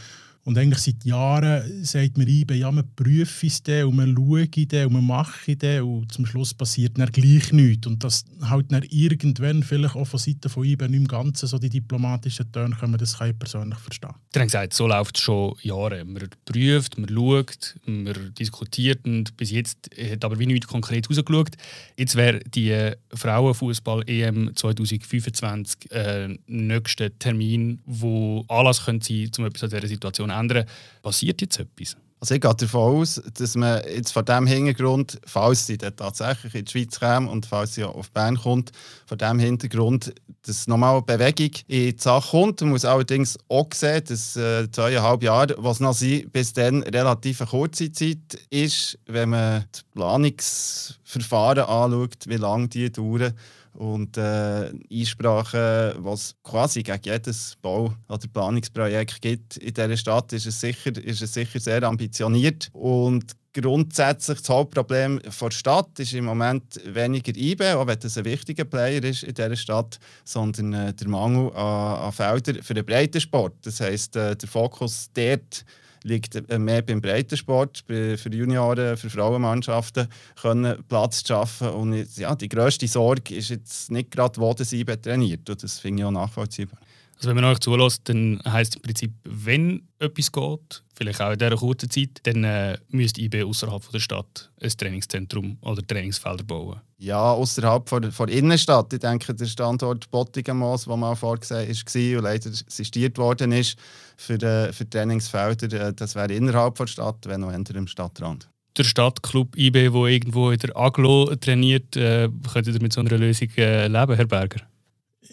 Und 0.47 0.57
eigentlich 0.57 0.79
seit 0.79 1.03
Jahren 1.03 1.83
sagt 1.83 2.17
man 2.17 2.25
IBE, 2.25 2.53
ja, 2.55 2.71
man 2.71 2.85
prüfe 2.95 3.47
es 3.47 3.61
dann 3.63 3.83
und 3.83 3.97
man 3.97 4.15
schaue 4.15 4.47
dann 4.47 4.85
und 4.85 4.93
man 4.93 5.05
mache 5.05 5.51
es 5.51 5.81
und 5.81 6.09
zum 6.09 6.25
Schluss 6.25 6.53
passiert 6.53 6.97
dann 6.97 7.11
gleich 7.11 7.51
nichts. 7.51 7.85
Und 7.85 8.01
das 8.01 8.23
halt 8.43 8.71
dann 8.71 8.83
irgendwann 8.83 9.61
vielleicht 9.61 9.97
auch 9.97 10.07
von 10.07 10.17
Seiten 10.17 10.47
von 10.47 10.63
IBE 10.63 10.87
nicht 10.87 11.01
im 11.01 11.07
Ganzen 11.09 11.47
so 11.47 11.59
die 11.59 11.67
diplomatischen 11.67 12.49
Töne 12.49 12.73
kommen, 12.79 12.97
das 12.97 13.17
kann 13.17 13.31
ich 13.31 13.37
persönlich 13.37 13.77
verstehen. 13.77 14.13
Sie 14.31 14.39
haben 14.39 14.47
gesagt, 14.47 14.73
so 14.73 14.87
läuft 14.87 15.17
es 15.17 15.23
schon 15.23 15.53
Jahre. 15.63 16.05
Man 16.05 16.29
prüft, 16.45 16.97
man 16.97 17.09
schaut, 17.09 17.75
man 17.85 18.33
diskutiert 18.39 19.03
und 19.05 19.35
bis 19.35 19.51
jetzt 19.51 19.89
hat 19.99 20.23
aber 20.23 20.39
wie 20.39 20.45
nichts 20.45 20.67
konkret 20.67 21.09
rausgeschaut. 21.09 21.57
Jetzt 21.97 22.15
wäre 22.15 22.39
die 22.39 22.93
Frauenfußball-EM 23.13 24.55
2025 24.55 25.91
äh, 25.91 26.37
nächster 26.47 27.19
Termin, 27.19 27.81
wo 27.85 28.45
Anlass 28.47 28.85
könnte 28.85 29.07
sein, 29.07 29.29
um 29.39 29.45
etwas 29.45 29.63
an 29.63 29.71
dieser 29.71 29.89
Situation 29.89 30.36
ändern. 30.39 30.65
Passiert 31.01 31.41
jetzt 31.41 31.59
etwas? 31.59 31.97
Also 32.19 32.33
ich 32.33 32.41
gehe 32.41 32.55
davon 32.55 33.01
aus, 33.01 33.21
dass 33.35 33.55
man 33.55 33.79
jetzt 33.85 34.11
vor 34.11 34.23
diesem 34.23 34.47
Hintergrund, 34.47 35.19
falls 35.27 35.67
sie 35.67 35.77
dann 35.77 35.95
tatsächlich 35.95 36.55
in 36.55 36.65
die 36.65 36.71
Schweiz 36.71 36.99
kommt 36.99 37.29
und 37.29 37.45
falls 37.45 37.75
sie 37.75 37.83
auf 37.83 38.09
Bern 38.09 38.37
kommt, 38.37 38.71
vor 39.05 39.17
diesem 39.17 39.37
Hintergrund, 39.37 40.15
dass 40.41 40.65
nochmal 40.65 41.03
Bewegung 41.03 41.51
in 41.67 41.95
die 41.95 41.95
Sache 41.99 42.31
kommt. 42.31 42.61
Man 42.61 42.71
muss 42.71 42.85
allerdings 42.85 43.37
auch 43.49 43.67
sehen, 43.71 44.01
dass 44.07 44.35
äh, 44.35 44.69
zweieinhalb 44.71 45.21
Jahre, 45.21 45.55
was 45.59 45.79
noch 45.79 45.93
sind, 45.93 46.31
bis 46.33 46.53
dann 46.53 46.81
relativ 46.81 47.41
eine 47.41 47.51
kurze 47.51 47.91
Zeit 47.91 48.39
ist, 48.49 48.97
wenn 49.05 49.29
man 49.29 49.65
das 49.71 49.83
Planungsverfahren 49.93 51.65
anschaut, 51.65 52.25
wie 52.25 52.37
lange 52.37 52.67
die 52.67 52.91
dauern 52.91 53.33
und 53.77 54.17
äh, 54.17 54.71
Einsprachen, 54.91 56.03
was 56.03 56.35
quasi 56.43 56.81
gegen 56.81 56.99
jedes 57.03 57.55
Bau- 57.61 57.93
oder 58.09 58.27
Planungsprojekt 58.33 59.21
gibt 59.21 59.57
in 59.57 59.73
dieser 59.73 59.97
Stadt, 59.97 60.33
ist 60.33 60.47
es 60.47 60.59
sicher, 60.59 60.91
ist 60.97 61.21
es 61.21 61.33
sicher 61.33 61.59
sehr 61.59 61.83
ambitioniert. 61.83 62.69
Und 62.73 63.33
grundsätzlich 63.53 64.39
das 64.39 64.49
Hauptproblem 64.49 65.19
der 65.19 65.51
Stadt 65.51 65.99
ist 65.99 66.13
im 66.13 66.25
Moment 66.25 66.81
weniger 66.85 67.35
IBE, 67.35 67.77
auch 67.77 67.85
wenn 67.85 67.99
das 67.99 68.17
ein 68.17 68.25
wichtiger 68.25 68.65
Player 68.65 69.03
ist 69.03 69.23
in 69.23 69.35
dieser 69.35 69.55
Stadt, 69.55 69.99
sondern 70.25 70.73
äh, 70.73 70.93
der 70.93 71.07
Mangel 71.07 71.51
an, 71.53 72.05
an 72.05 72.11
Feldern 72.11 72.63
für 72.63 72.73
den 72.73 72.85
Breitensport. 72.85 73.53
Das 73.61 73.79
heisst, 73.79 74.15
äh, 74.15 74.35
der 74.35 74.49
Fokus 74.49 75.09
dort 75.13 75.65
liegt 76.07 76.35
äh, 76.35 76.59
mehr 76.59 76.81
beim 76.81 77.01
Breitensport, 77.01 77.83
für 77.85 78.29
Junioren, 78.29 78.97
für 78.97 79.09
Frauenmannschaften 79.09 80.07
können 80.41 80.83
Platz 80.87 81.23
zu 81.23 81.33
schaffen. 81.33 81.69
Und 81.69 82.17
ja, 82.17 82.35
die 82.35 82.49
grösste 82.49 82.87
Sorge 82.87 83.35
ist 83.35 83.49
jetzt 83.49 83.91
nicht 83.91 84.11
gerade, 84.11 84.39
wo 84.39 84.53
das 84.53 84.73
trainiert. 85.01 85.49
Und 85.49 85.61
das 85.61 85.79
finde 85.79 86.01
ich 86.01 86.05
auch 86.05 86.11
nachvollziehbar. 86.11 86.79
Also 87.17 87.29
wenn 87.29 87.35
man 87.35 87.45
euch 87.45 87.59
zulässt, 87.59 88.07
dann 88.09 88.39
heisst 88.47 88.75
im 88.75 88.83
Prinzip, 88.83 89.11
wenn 89.23 89.87
etwas 89.97 90.31
geht, 90.31 90.83
vielleicht 90.93 91.19
auch 91.19 91.31
in 91.31 91.39
dieser 91.39 91.57
kurzen 91.57 91.89
Zeit, 91.89 92.19
dann 92.23 92.43
äh, 92.43 92.77
müsste 92.89 93.21
IB 93.21 93.43
außerhalb 93.43 93.91
der 93.91 93.99
Stadt 93.99 94.51
ein 94.61 94.69
Trainingszentrum 94.69 95.57
oder 95.61 95.85
Trainingsfelder 95.85 96.43
bauen. 96.43 96.79
Ja, 96.99 97.31
außerhalb 97.31 97.89
der 97.89 98.27
Innenstadt. 98.29 98.93
Ich 98.93 98.99
denke, 98.99 99.33
der 99.33 99.45
Standort 99.45 100.09
Bottigenmoos, 100.11 100.85
der 100.85 100.95
mal 100.95 101.15
vorgesehen 101.15 101.69
war 101.69 102.17
und 102.19 102.23
leider 102.23 102.51
sistiert 102.67 103.17
worden 103.17 103.51
ist 103.51 103.79
für, 104.15 104.39
äh, 104.41 104.71
für 104.71 104.87
Trainingsfelder, 104.87 105.87
äh, 105.87 105.93
das 105.93 106.13
wäre 106.13 106.33
innerhalb 106.33 106.75
der 106.75 106.85
Stadt, 106.85 107.25
wenn 107.25 107.43
auch 107.43 107.51
hinter 107.51 107.73
dem 107.73 107.87
Stadtrand 107.87 108.47
der 108.77 108.83
Stadtclub 108.83 109.57
IB, 109.57 109.89
der 109.89 109.93
irgendwo 109.93 110.51
in 110.51 110.59
der 110.59 110.77
Aglo 110.77 111.35
trainiert, 111.35 111.95
äh, 111.95 112.29
könntet 112.53 112.75
ihr 112.75 112.81
mit 112.81 112.93
so 112.93 113.01
einer 113.01 113.17
Lösung 113.17 113.49
äh, 113.57 113.87
leben, 113.87 114.15
Herr 114.15 114.27
Berger? 114.27 114.61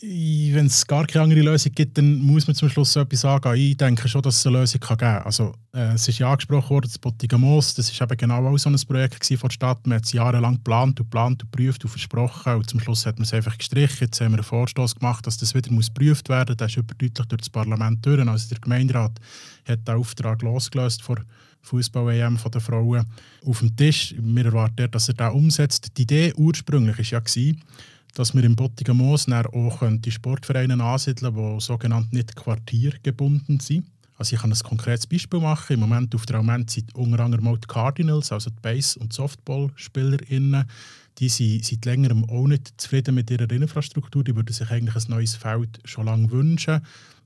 Wenn 0.00 0.66
es 0.66 0.87
gar 0.87 1.07
keine 1.07 1.24
andere 1.24 1.40
Lösung 1.40 1.72
gibt, 1.72 1.96
dann 1.96 2.18
muss 2.18 2.46
man 2.46 2.54
zum 2.54 2.68
Schluss 2.68 2.92
so 2.92 3.00
etwas 3.00 3.20
sagen. 3.20 3.54
Ich 3.57 3.76
denke 3.76 4.09
schon, 4.09 4.22
dass 4.22 4.38
es 4.38 4.46
eine 4.46 4.59
Lösung 4.59 4.80
kann 4.80 4.96
geben 4.96 5.14
kann. 5.14 5.22
Also, 5.22 5.54
äh, 5.72 5.94
es 5.94 6.09
ist 6.09 6.18
ja 6.18 6.30
angesprochen 6.30 6.70
worden, 6.70 6.87
das 6.88 6.98
Bottiger 6.98 7.38
Moos, 7.38 7.74
das 7.74 7.98
war 8.00 8.11
eben 8.11 8.16
genau 8.16 8.46
auch 8.46 8.59
so 8.59 8.68
ein 8.68 8.76
Projekt 8.87 9.24
von 9.24 9.48
der 9.48 9.52
Stadt. 9.52 9.87
Man 9.87 9.96
hat 9.96 10.04
es 10.04 10.12
jahrelang 10.12 10.54
geplant 10.54 11.00
und 11.00 11.07
geplant 11.07 11.42
und 11.42 11.52
geprüft 11.52 11.85
und 11.85 11.90
versprochen 11.90 12.54
und 12.54 12.68
zum 12.68 12.80
Schluss 12.80 13.07
hat 13.07 13.16
man 13.16 13.24
es 13.24 13.35
einfach 13.35 13.57
gestrichen. 13.57 13.98
Jetzt 14.00 14.20
haben 14.20 14.33
wir 14.33 14.38
einen 14.38 14.44
Vorstoß 14.44 14.96
gemacht, 14.96 15.26
dass 15.26 15.38
das 15.38 15.54
wieder 15.54 15.70
geprüft 15.70 16.28
werden 16.28 16.50
muss. 16.50 16.57
Das 16.57 16.72
ist 16.72 16.76
überdeutlich 16.76 17.12
durch 17.12 17.40
das 17.40 17.50
Parlament 17.50 18.04
durch. 18.04 18.26
Also 18.26 18.48
der 18.48 18.59
Gemeinderat 18.61 19.12
hat 19.66 19.88
den 19.88 19.94
Auftrag 19.94 20.42
losgelöst 20.42 21.02
vor 21.02 21.16
Fußball-EM 21.62 22.38
der 22.52 22.61
Frauen 22.61 23.07
auf 23.44 23.61
dem 23.61 23.74
Tisch. 23.74 24.14
Wir 24.18 24.44
erwarten, 24.46 24.90
dass 24.90 25.09
er 25.09 25.14
das 25.14 25.33
umsetzt. 25.33 25.96
Die 25.96 26.02
Idee 26.02 26.33
ursprünglich 26.37 26.98
war 26.98 27.04
ja, 27.04 27.20
dass 28.14 28.35
wir 28.35 28.44
im 28.44 28.57
Bottiger 28.57 28.94
Moos 28.94 29.29
auch 29.29 29.83
die 29.83 30.11
Sportvereine 30.11 30.83
ansiedeln 30.83 31.35
können, 31.35 31.59
die 31.59 31.64
sogenannt 31.64 32.12
nicht 32.12 32.37
quartiergebunden 32.37 33.61
sind. 33.61 33.87
Also 34.16 34.37
ich 34.37 34.42
kann 34.42 34.53
ein 34.53 34.59
konkretes 34.59 35.07
Beispiel 35.07 35.40
machen. 35.40 35.74
Im 35.74 35.81
Moment 35.81 36.14
auf 36.14 36.24
der 36.24 36.37
Moment 36.38 36.70
sind 36.70 36.94
unter 36.94 37.24
anderem 37.24 37.53
die 37.61 37.66
Cardinals, 37.66 38.31
also 38.31 38.50
die 38.50 38.61
Base- 38.62 38.98
und 39.00 39.12
Softball-SpielerInnen, 39.12 40.64
die 41.18 41.29
sind 41.29 41.64
seit 41.64 41.85
längerem 41.85 42.24
auch 42.24 42.46
nicht 42.46 42.81
zufrieden 42.81 43.16
mit 43.16 43.31
ihrer 43.31 43.50
Infrastruktur. 43.50 44.22
Die 44.22 44.35
würden 44.35 44.53
sich 44.53 44.70
eigentlich 44.70 44.94
ein 44.94 45.11
neues 45.11 45.35
Feld 45.35 45.81
schon 45.85 46.07
lange 46.07 46.31
wünschen 46.31 46.81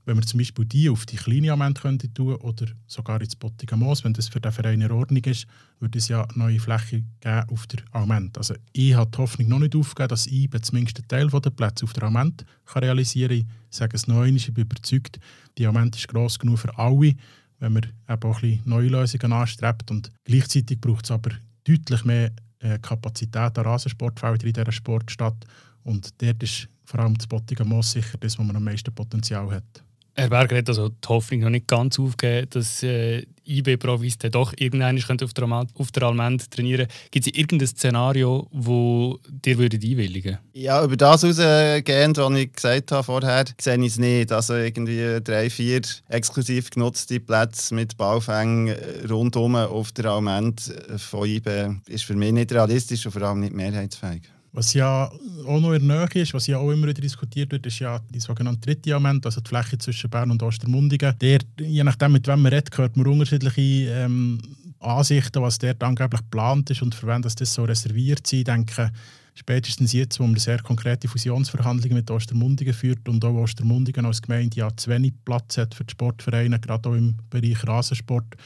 wenn 0.09 0.17
wir 0.17 0.27
zum 0.27 0.39
Beispiel 0.39 0.65
die 0.65 0.89
auf 0.89 1.05
die 1.05 1.17
kleine 1.17 1.53
Ament 1.53 1.83
könnte 1.83 2.13
tun 2.13 2.37
oder 2.37 2.67
sogar 2.87 3.21
ins 3.21 3.37
Bottiger 3.37 3.77
Moos, 3.77 4.05
wenn 4.05 4.15
das 4.15 4.29
für 4.29 4.41
den 4.41 4.53
Verein 4.53 4.81
in 4.81 4.91
Ordnung 4.91 5.23
ist, 5.25 5.47
würde 5.81 5.99
es 5.99 6.09
ja 6.09 6.27
neue 6.35 6.59
Fläche 6.59 7.05
geben 7.21 7.45
auf 7.51 7.67
der 7.67 7.81
Ament. 7.93 8.39
Also 8.39 8.55
ich 8.73 8.95
habe 8.95 9.11
die 9.11 9.19
Hoffnung 9.19 9.49
noch 9.49 9.59
nicht 9.59 9.77
aufgegeben, 9.77 10.09
dass 10.09 10.27
ich 10.27 10.51
zumindest 10.63 10.99
einen 10.99 11.09
Teil 11.09 11.29
der 11.29 11.51
Plätze 11.51 11.85
auf 11.85 11.93
der 11.93 12.05
kann 12.05 12.33
realisieren 12.75 13.41
kann. 13.41 13.51
Ich 13.71 13.77
sage 13.77 13.97
es 13.97 14.07
noch 14.07 14.23
einmal, 14.23 14.37
ich 14.37 14.55
bin 14.55 14.65
überzeugt, 14.65 15.21
die 15.59 15.67
Ament 15.67 15.95
ist 15.95 16.09
gross 16.09 16.39
genug 16.39 16.59
für 16.59 16.77
alle, 16.79 17.15
wenn 17.59 17.75
man 17.75 17.83
eben 17.85 17.93
auch 18.09 18.37
ein 18.37 18.41
bisschen 18.41 18.63
neue 18.65 18.89
Lösungen 18.89 19.33
anstrebt. 19.35 19.91
Und 19.91 20.11
gleichzeitig 20.25 20.81
braucht 20.81 21.05
es 21.05 21.11
aber 21.11 21.33
deutlich 21.65 22.05
mehr 22.07 22.33
äh, 22.61 22.79
Kapazität 22.79 23.59
an 23.59 23.65
Rasensportfeldern 23.65 24.49
in 24.49 24.55
dieser 24.55 24.73
Sportstadt. 24.73 25.45
Und 25.83 26.11
dort 26.23 26.43
ist 26.43 26.67
vor 26.87 27.01
allem 27.01 27.15
das 27.19 27.27
Bottiger 27.27 27.67
Moos 27.67 27.93
sicher 27.93 28.17
das, 28.19 28.39
wo 28.39 28.43
man 28.43 28.57
am 28.57 28.65
meisten 28.65 28.95
Potenzial 28.95 29.51
hat. 29.51 29.85
Herr 30.19 30.31
Berger 30.31 30.57
hat 30.57 30.69
also 30.69 30.89
die 30.89 31.09
Hoffnung 31.09 31.43
noch 31.43 31.51
nicht 31.51 31.69
ganz 31.69 31.97
aufgegeben, 31.97 32.49
dass 32.51 32.83
äh, 32.83 33.25
IB-Profis 33.47 34.19
doch 34.19 34.53
irgendwann 34.57 34.99
auf 34.99 35.33
der, 35.33 35.67
auf 35.75 35.93
der 35.93 36.03
Almend 36.03 36.51
trainieren 36.51 36.89
können. 36.89 37.11
Gibt 37.13 37.27
es 37.29 37.33
irgendein 37.35 37.69
Szenario, 37.69 38.49
wo 38.51 39.21
dir 39.29 39.59
würdet 39.59 39.85
einwilligen 39.85 40.39
Ja, 40.55 40.83
über 40.83 40.97
das 40.97 41.23
herausgehend, 41.23 42.19
was 42.19 42.35
ich 42.35 42.53
gesagt 42.53 42.91
habe 42.91 43.05
vorher, 43.05 43.45
sehe 43.61 43.79
ich 43.79 43.93
es 43.93 43.99
nicht. 43.99 44.33
Also 44.33 44.57
irgendwie 44.57 45.21
drei, 45.23 45.49
vier 45.51 45.83
exklusiv 46.09 46.71
genutzte 46.71 47.21
Plätze 47.21 47.77
mit 47.77 47.97
Baufängen 47.97 48.75
rundum 49.09 49.55
auf 49.55 49.93
der 49.93 50.07
Almend 50.07 50.75
von 50.97 51.29
IB 51.29 51.77
ist 51.87 52.05
für 52.05 52.17
mich 52.17 52.33
nicht 52.33 52.51
realistisch 52.51 53.07
und 53.07 53.13
vor 53.13 53.23
allem 53.23 53.39
nicht 53.39 53.55
mehrheitsfähig. 53.55 54.23
Was 54.53 54.73
ja 54.73 55.11
auch 55.47 55.61
noch 55.61 55.73
in 55.73 55.87
der 55.87 56.09
Nähe 56.09 56.23
ist, 56.23 56.33
was 56.33 56.47
ja 56.47 56.59
auch 56.59 56.71
immer 56.71 56.87
wieder 56.89 57.01
diskutiert 57.01 57.53
wird, 57.53 57.67
ist 57.67 57.81
ja 57.81 58.01
die 58.11 58.21
sogenannte 58.21 58.61
dritte 58.61 58.91
Element, 58.91 59.25
also 59.27 59.41
die 59.41 59.49
Fläche 59.49 59.79
zwischen 59.79 60.09
Bern 60.09 60.31
und 60.31 60.43
Ostermundigen. 60.43 61.15
Der, 61.21 61.41
je 61.61 61.85
nachdem, 61.85 62.13
mit 62.13 62.27
wem 62.27 62.43
man 62.43 62.53
redet, 62.53 62.77
hört 62.77 62.97
man 62.97 63.07
unterschiedliche 63.07 63.91
ähm, 63.91 64.41
Ansichten, 64.81 65.43
was 65.43 65.59
dort 65.59 65.83
angeblich 65.83 66.23
geplant 66.23 66.71
ist 66.71 66.83
und 66.83 66.95
für 66.95 67.07
wen 67.07 67.23
das, 67.23 67.35
so 67.35 67.65
reserviert 67.65 68.21
ist. 68.21 68.33
Ich 68.33 68.45
denke, 68.45 68.91
spätestens 69.35 69.93
jetzt, 69.93 70.19
wo 70.19 70.25
man 70.25 70.37
sehr 70.37 70.63
konkrete 70.63 71.09
Fusionsverhandlungen 71.09 71.99
mit 71.99 72.11
Ostermundigen 72.11 72.75
führt 72.75 73.09
und 73.09 73.25
auch 73.25 73.35
Ostermundigen 73.35 74.07
als 74.07 74.23
Gemeinde 74.23 74.57
ja 74.57 74.77
zu 74.77 74.91
wenig 74.91 75.13
Platz 75.25 75.59
hat 75.59 75.75
für 75.75 75.85
die 75.85 75.93
Sportvereine, 75.93 76.59
gerade 76.59 76.89
auch 76.89 76.95
im 76.95 77.17
Bereich 77.31 77.67
Rasensport, 77.67 78.37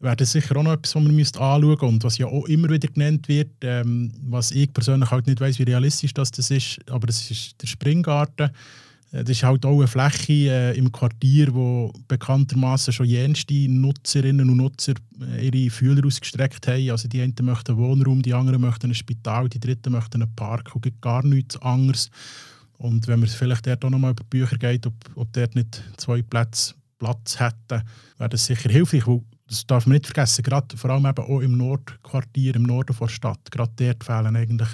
wäre 0.00 0.16
das 0.16 0.32
sicher 0.32 0.56
auch 0.56 0.62
noch 0.62 0.72
etwas, 0.72 0.94
was 0.94 1.02
man 1.02 1.14
müsste 1.14 1.40
anschauen 1.40 1.70
müsste. 1.70 1.86
Und 1.86 2.04
was 2.04 2.18
ja 2.18 2.26
auch 2.26 2.46
immer 2.46 2.70
wieder 2.70 2.88
genannt 2.88 3.28
wird, 3.28 3.50
ähm, 3.62 4.12
was 4.22 4.52
ich 4.52 4.72
persönlich 4.72 5.10
halt 5.10 5.26
nicht 5.26 5.40
weiß, 5.40 5.58
wie 5.58 5.64
realistisch 5.64 6.14
das, 6.14 6.30
das 6.30 6.50
ist, 6.50 6.78
aber 6.90 7.06
das 7.06 7.30
ist 7.30 7.60
der 7.60 7.66
Springgarten. 7.66 8.50
Äh, 9.10 9.24
das 9.24 9.30
ist 9.30 9.42
halt 9.42 9.66
auch 9.66 9.78
eine 9.78 9.88
Fläche 9.88 10.50
äh, 10.50 10.78
im 10.78 10.92
Quartier, 10.92 11.52
wo 11.52 11.92
bekanntermaßen 12.06 12.92
schon 12.92 13.06
jenste 13.06 13.54
Nutzerinnen 13.68 14.48
und 14.48 14.56
Nutzer 14.56 14.94
äh, 15.20 15.48
ihre 15.48 15.70
Fühler 15.70 16.06
ausgestreckt 16.06 16.68
haben. 16.68 16.90
Also 16.90 17.08
die 17.08 17.20
einen 17.20 17.34
möchten 17.42 17.76
Wohnraum, 17.76 18.22
die 18.22 18.34
anderen 18.34 18.60
möchten 18.60 18.90
ein 18.90 18.94
Spital, 18.94 19.48
die 19.48 19.60
dritten 19.60 19.92
möchten 19.92 20.22
einen 20.22 20.34
Park 20.34 20.74
und 20.74 21.02
gar 21.02 21.24
nichts 21.24 21.56
anderes. 21.60 22.10
Und 22.76 23.08
wenn 23.08 23.18
man 23.18 23.28
vielleicht 23.28 23.66
dort 23.66 23.84
auch 23.84 23.90
nochmal 23.90 24.12
über 24.12 24.22
die 24.22 24.38
Bücher 24.38 24.56
geht, 24.56 24.86
ob, 24.86 24.94
ob 25.16 25.32
dort 25.32 25.56
nicht 25.56 25.82
zwei 25.96 26.22
Plätze 26.22 26.74
Platz 26.98 27.38
hätten, 27.38 27.82
wäre 28.18 28.28
das 28.28 28.46
sicher 28.46 28.70
hilfreich, 28.70 29.06
weil 29.06 29.22
das 29.48 29.66
darf 29.66 29.86
man 29.86 29.94
nicht 29.94 30.06
vergessen, 30.06 30.42
gerade 30.42 30.76
vor 30.76 30.90
allem 30.90 31.06
eben 31.06 31.24
auch 31.24 31.40
im 31.40 31.56
Nordquartier, 31.56 32.54
im 32.54 32.64
Norden 32.64 32.96
der 32.98 33.08
Stadt, 33.08 33.50
gerade 33.50 33.72
dort 33.76 34.04
fehlen 34.04 34.36
eigentlich 34.36 34.68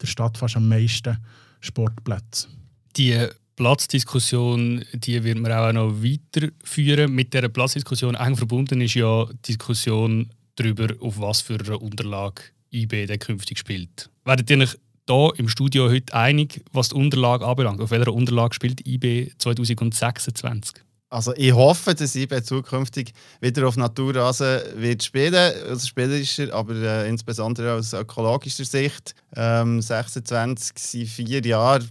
der 0.00 0.06
Stadt 0.06 0.38
fast 0.38 0.56
am 0.56 0.68
meisten 0.68 1.18
Sportplätze. 1.60 2.48
Die 2.96 3.26
Platzdiskussion, 3.56 4.84
die 4.92 5.24
wird 5.24 5.38
man 5.38 5.52
auch 5.52 5.72
noch 5.72 6.02
weiterführen. 6.02 7.12
Mit 7.12 7.34
dieser 7.34 7.48
Platzdiskussion 7.48 8.14
eng 8.14 8.36
verbunden 8.36 8.80
ist 8.80 8.94
ja 8.94 9.24
die 9.24 9.56
Diskussion 9.56 10.30
darüber, 10.54 10.88
auf 11.00 11.18
was 11.18 11.40
für 11.40 11.58
eine 11.58 11.78
Unterlage 11.78 12.42
IB 12.72 13.06
der 13.06 13.18
künftig 13.18 13.58
spielt. 13.58 14.10
Werdet 14.24 14.50
ihr 14.50 14.58
euch 14.58 14.76
hier 15.08 15.32
im 15.36 15.48
Studio 15.48 15.88
heute 15.88 16.14
einig, 16.14 16.62
was 16.72 16.90
die 16.90 16.96
Unterlage 16.96 17.46
anbelangt? 17.46 17.80
Auf 17.80 17.90
welcher 17.90 18.12
Unterlage 18.12 18.54
spielt 18.54 18.86
IB 18.86 19.32
2026? 19.38 20.84
Also 21.10 21.32
ich 21.36 21.52
hoffe, 21.54 21.94
dass 21.94 22.14
IB 22.14 22.42
zukünftig 22.42 23.14
wieder 23.40 23.66
auf 23.66 23.76
Naturrasen 23.76 24.60
wird 24.76 25.02
spielen, 25.02 25.54
aus 25.70 25.88
spielerischer, 25.88 26.52
aber 26.52 26.74
äh, 26.74 27.08
insbesondere 27.08 27.74
aus 27.74 27.94
ökologischer 27.94 28.66
Sicht. 28.66 29.14
Ähm, 29.34 29.80
26 29.80 30.72
sind 30.76 31.08
vier 31.08 31.40
Jahre, 31.40 31.84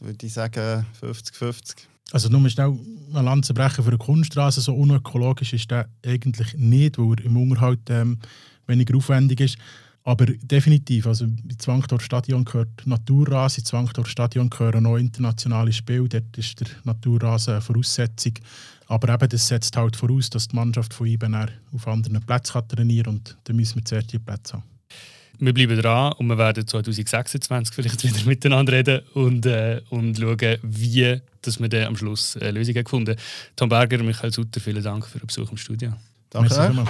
würde 0.00 0.26
ich 0.26 0.32
sagen 0.32 0.86
50-50. 1.02 1.76
Also 2.12 2.30
nur 2.30 2.48
schnell 2.48 2.78
eine 3.12 3.22
Lanze 3.22 3.52
brechen 3.52 3.84
für 3.84 3.90
eine 3.90 3.98
Kunststraße, 3.98 4.62
so 4.62 4.74
unökologisch 4.74 5.52
ist 5.52 5.70
der 5.70 5.90
eigentlich 6.04 6.54
nicht, 6.54 6.96
weil 6.96 7.18
er 7.18 7.24
im 7.26 7.36
Unterhalt 7.36 7.80
ähm, 7.90 8.18
weniger 8.66 8.96
aufwendig 8.96 9.40
ist. 9.40 9.58
Aber 10.06 10.26
definitiv, 10.26 11.04
also 11.08 11.24
im 11.24 11.58
Zwangtor 11.58 12.00
Stadion 12.00 12.44
gehört 12.44 12.86
Naturrasen, 12.86 13.62
im 13.62 13.64
Zwangtor 13.64 14.06
Stadion 14.06 14.48
gehören 14.48 14.84
noch 14.84 14.98
internationale 14.98 15.72
Spiele, 15.72 16.08
dort 16.08 16.38
ist 16.38 16.60
der 16.60 16.68
Naturrasen 16.84 17.54
eine 17.54 17.60
Voraussetzung. 17.60 18.34
Aber 18.86 19.12
eben, 19.12 19.28
das 19.28 19.48
setzt 19.48 19.76
halt 19.76 19.96
voraus, 19.96 20.30
dass 20.30 20.46
die 20.46 20.54
Mannschaft 20.54 20.94
von 20.94 21.08
IBN 21.08 21.50
auf 21.74 21.88
anderen 21.88 22.22
Plätzen 22.22 22.68
trainieren 22.68 23.04
kann 23.04 23.14
und 23.14 23.36
dann 23.42 23.56
müssen 23.56 23.80
wir 23.80 23.84
zuerst 23.84 24.12
die 24.12 24.20
Plätze 24.20 24.52
haben. 24.52 24.62
Wir 25.40 25.52
bleiben 25.52 25.76
dran 25.76 26.12
und 26.12 26.28
wir 26.28 26.38
werden 26.38 26.64
2026 26.64 27.74
vielleicht 27.74 28.04
wieder 28.04 28.24
miteinander 28.26 28.74
reden 28.74 29.00
und, 29.14 29.44
äh, 29.44 29.80
und 29.90 30.16
schauen, 30.16 30.58
wie 30.62 31.20
dass 31.42 31.58
wir 31.58 31.68
dann 31.68 31.88
am 31.88 31.96
Schluss 31.96 32.36
eine 32.36 32.52
Lösung 32.52 32.74
gefunden 32.74 33.16
haben. 33.16 33.22
Tom 33.56 33.68
Berger, 33.68 34.00
Michael 34.04 34.32
Sutter, 34.32 34.60
vielen 34.60 34.84
Dank 34.84 35.04
für 35.04 35.18
den 35.18 35.26
Besuch 35.26 35.50
im 35.50 35.56
Studio. 35.56 35.94
Danke. 36.30 36.84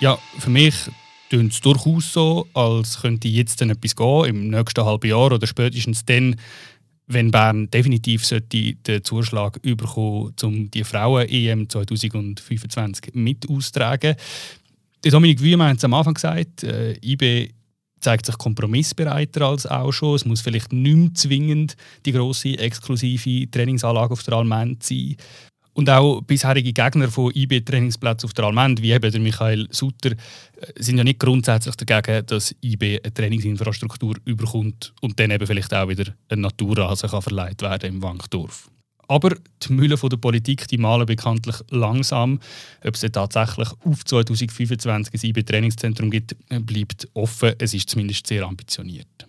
Ja, 0.00 0.18
für 0.38 0.48
mich 0.48 0.74
tönt 1.28 1.52
es 1.52 1.60
durchaus 1.60 2.12
so, 2.14 2.46
als 2.54 3.02
könnte 3.02 3.28
jetzt 3.28 3.60
dann 3.60 3.68
etwas 3.68 3.94
gehen 3.94 4.24
im 4.24 4.48
nächsten 4.48 4.84
halben 4.84 5.10
Jahr 5.10 5.30
oder 5.30 5.46
spätestens 5.46 6.06
dann, 6.06 6.36
wenn 7.06 7.30
Bern 7.30 7.70
definitiv 7.70 8.24
sollte 8.24 8.74
den 8.74 9.04
Zuschlag 9.04 9.58
überkommen, 9.62 10.34
um 10.42 10.70
die 10.70 10.84
Frauen-EM 10.84 11.68
2025 11.68 13.14
mit 13.14 13.46
auszutragen. 13.50 14.16
Dominik 15.02 15.40
Wühm 15.40 15.62
hat 15.62 15.76
es 15.76 15.84
am 15.84 15.92
Anfang 15.92 16.14
gesagt, 16.14 16.62
äh, 16.62 16.96
IB 17.02 17.50
zeigt 18.00 18.24
sich 18.24 18.38
kompromissbereiter 18.38 19.42
als 19.42 19.66
auch 19.66 19.92
schon. 19.92 20.14
Es 20.14 20.24
muss 20.24 20.40
vielleicht 20.40 20.72
nicht 20.72 20.96
mehr 20.96 21.14
zwingend 21.14 21.76
die 22.06 22.12
grosse 22.12 22.58
exklusive 22.58 23.50
Trainingsanlage 23.50 24.12
auf 24.12 24.22
der 24.22 24.34
Almend 24.34 24.82
sein. 24.82 25.16
Und 25.72 25.88
auch 25.88 26.20
bisherige 26.22 26.72
Gegner 26.72 27.08
von 27.08 27.32
IB-Trainingsplätzen 27.34 28.26
auf 28.26 28.34
der 28.34 28.44
Almend, 28.46 28.82
wie 28.82 28.92
eben 28.92 29.10
der 29.10 29.20
Michael 29.20 29.68
Sutter, 29.70 30.10
äh, 30.10 30.16
sind 30.76 30.98
ja 30.98 31.04
nicht 31.04 31.20
grundsätzlich 31.20 31.76
dagegen, 31.76 32.26
dass 32.26 32.54
IB 32.62 33.00
eine 33.02 33.14
Trainingsinfrastruktur 33.14 34.16
überkommt 34.24 34.92
und 35.00 35.18
dann 35.20 35.30
eben 35.30 35.46
vielleicht 35.46 35.72
auch 35.72 35.88
wieder 35.88 36.12
ein 36.28 36.40
Naturrasen 36.40 37.08
kann 37.08 37.22
verleiht 37.22 37.62
werden 37.62 37.94
im 37.94 38.02
Wankdorf. 38.02 38.68
Aber 39.10 39.34
die 39.62 39.72
Mühlen 39.72 39.98
der 40.00 40.16
Politik 40.16 40.68
die 40.68 40.78
malen 40.78 41.04
bekanntlich 41.04 41.56
langsam. 41.70 42.38
Ob 42.84 42.94
es 42.94 43.00
tatsächlich 43.00 43.68
auf 43.84 44.04
2025 44.04 45.14
ein 45.14 45.30
IB-Trainingszentrum 45.30 46.10
gibt, 46.10 46.36
bleibt 46.48 47.08
offen. 47.14 47.54
Es 47.58 47.74
ist 47.74 47.90
zumindest 47.90 48.28
sehr 48.28 48.44
ambitioniert. 48.44 49.26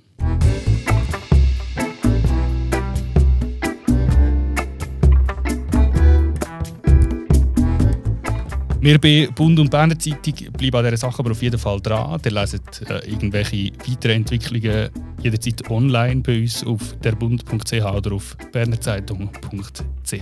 Wir 8.82 9.00
bei 9.00 9.30
Bund 9.36 9.60
und 9.60 9.70
Berner 9.70 10.00
Zeitung 10.00 10.34
bleiben 10.54 10.78
an 10.78 10.86
dieser 10.86 10.98
Sache 10.98 11.20
aber 11.20 11.30
auf 11.32 11.44
jeden 11.44 11.60
Fall 11.60 11.80
dran. 11.82 12.20
Ihr 12.26 12.32
leset 12.32 12.82
äh, 12.90 13.08
irgendwelche 13.08 13.72
weiteren 13.88 14.16
Entwicklungen 14.18 14.90
jederzeit 15.22 15.70
online 15.70 16.22
bei 16.22 16.42
uns 16.42 16.66
auf 16.66 16.96
derbund.ch 17.04 17.74
oder 17.74 18.14
auf 18.14 18.36
bernerzeitung.ch. 18.52 20.14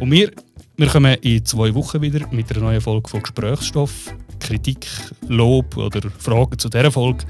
Und 0.00 0.10
wir, 0.10 0.30
wir 0.78 0.86
kommen 0.86 1.14
in 1.20 1.44
zwei 1.44 1.74
Wochen 1.74 2.00
wieder 2.00 2.26
mit 2.30 2.50
einer 2.50 2.60
neuen 2.64 2.80
Folge 2.80 3.10
von 3.10 3.22
Gesprächsstoff. 3.22 4.14
Kritik, 4.38 4.86
Lob 5.28 5.76
oder 5.76 6.10
Fragen 6.10 6.58
zu 6.58 6.70
dieser 6.70 6.90
Folge 6.90 7.26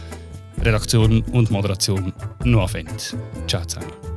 Redaktion 0.62 1.22
und 1.32 1.52
Moderation 1.52 2.12
Noah 2.44 2.68
Fendt. 2.68 3.16
Ciao 3.48 3.64
zusammen. 3.66 4.09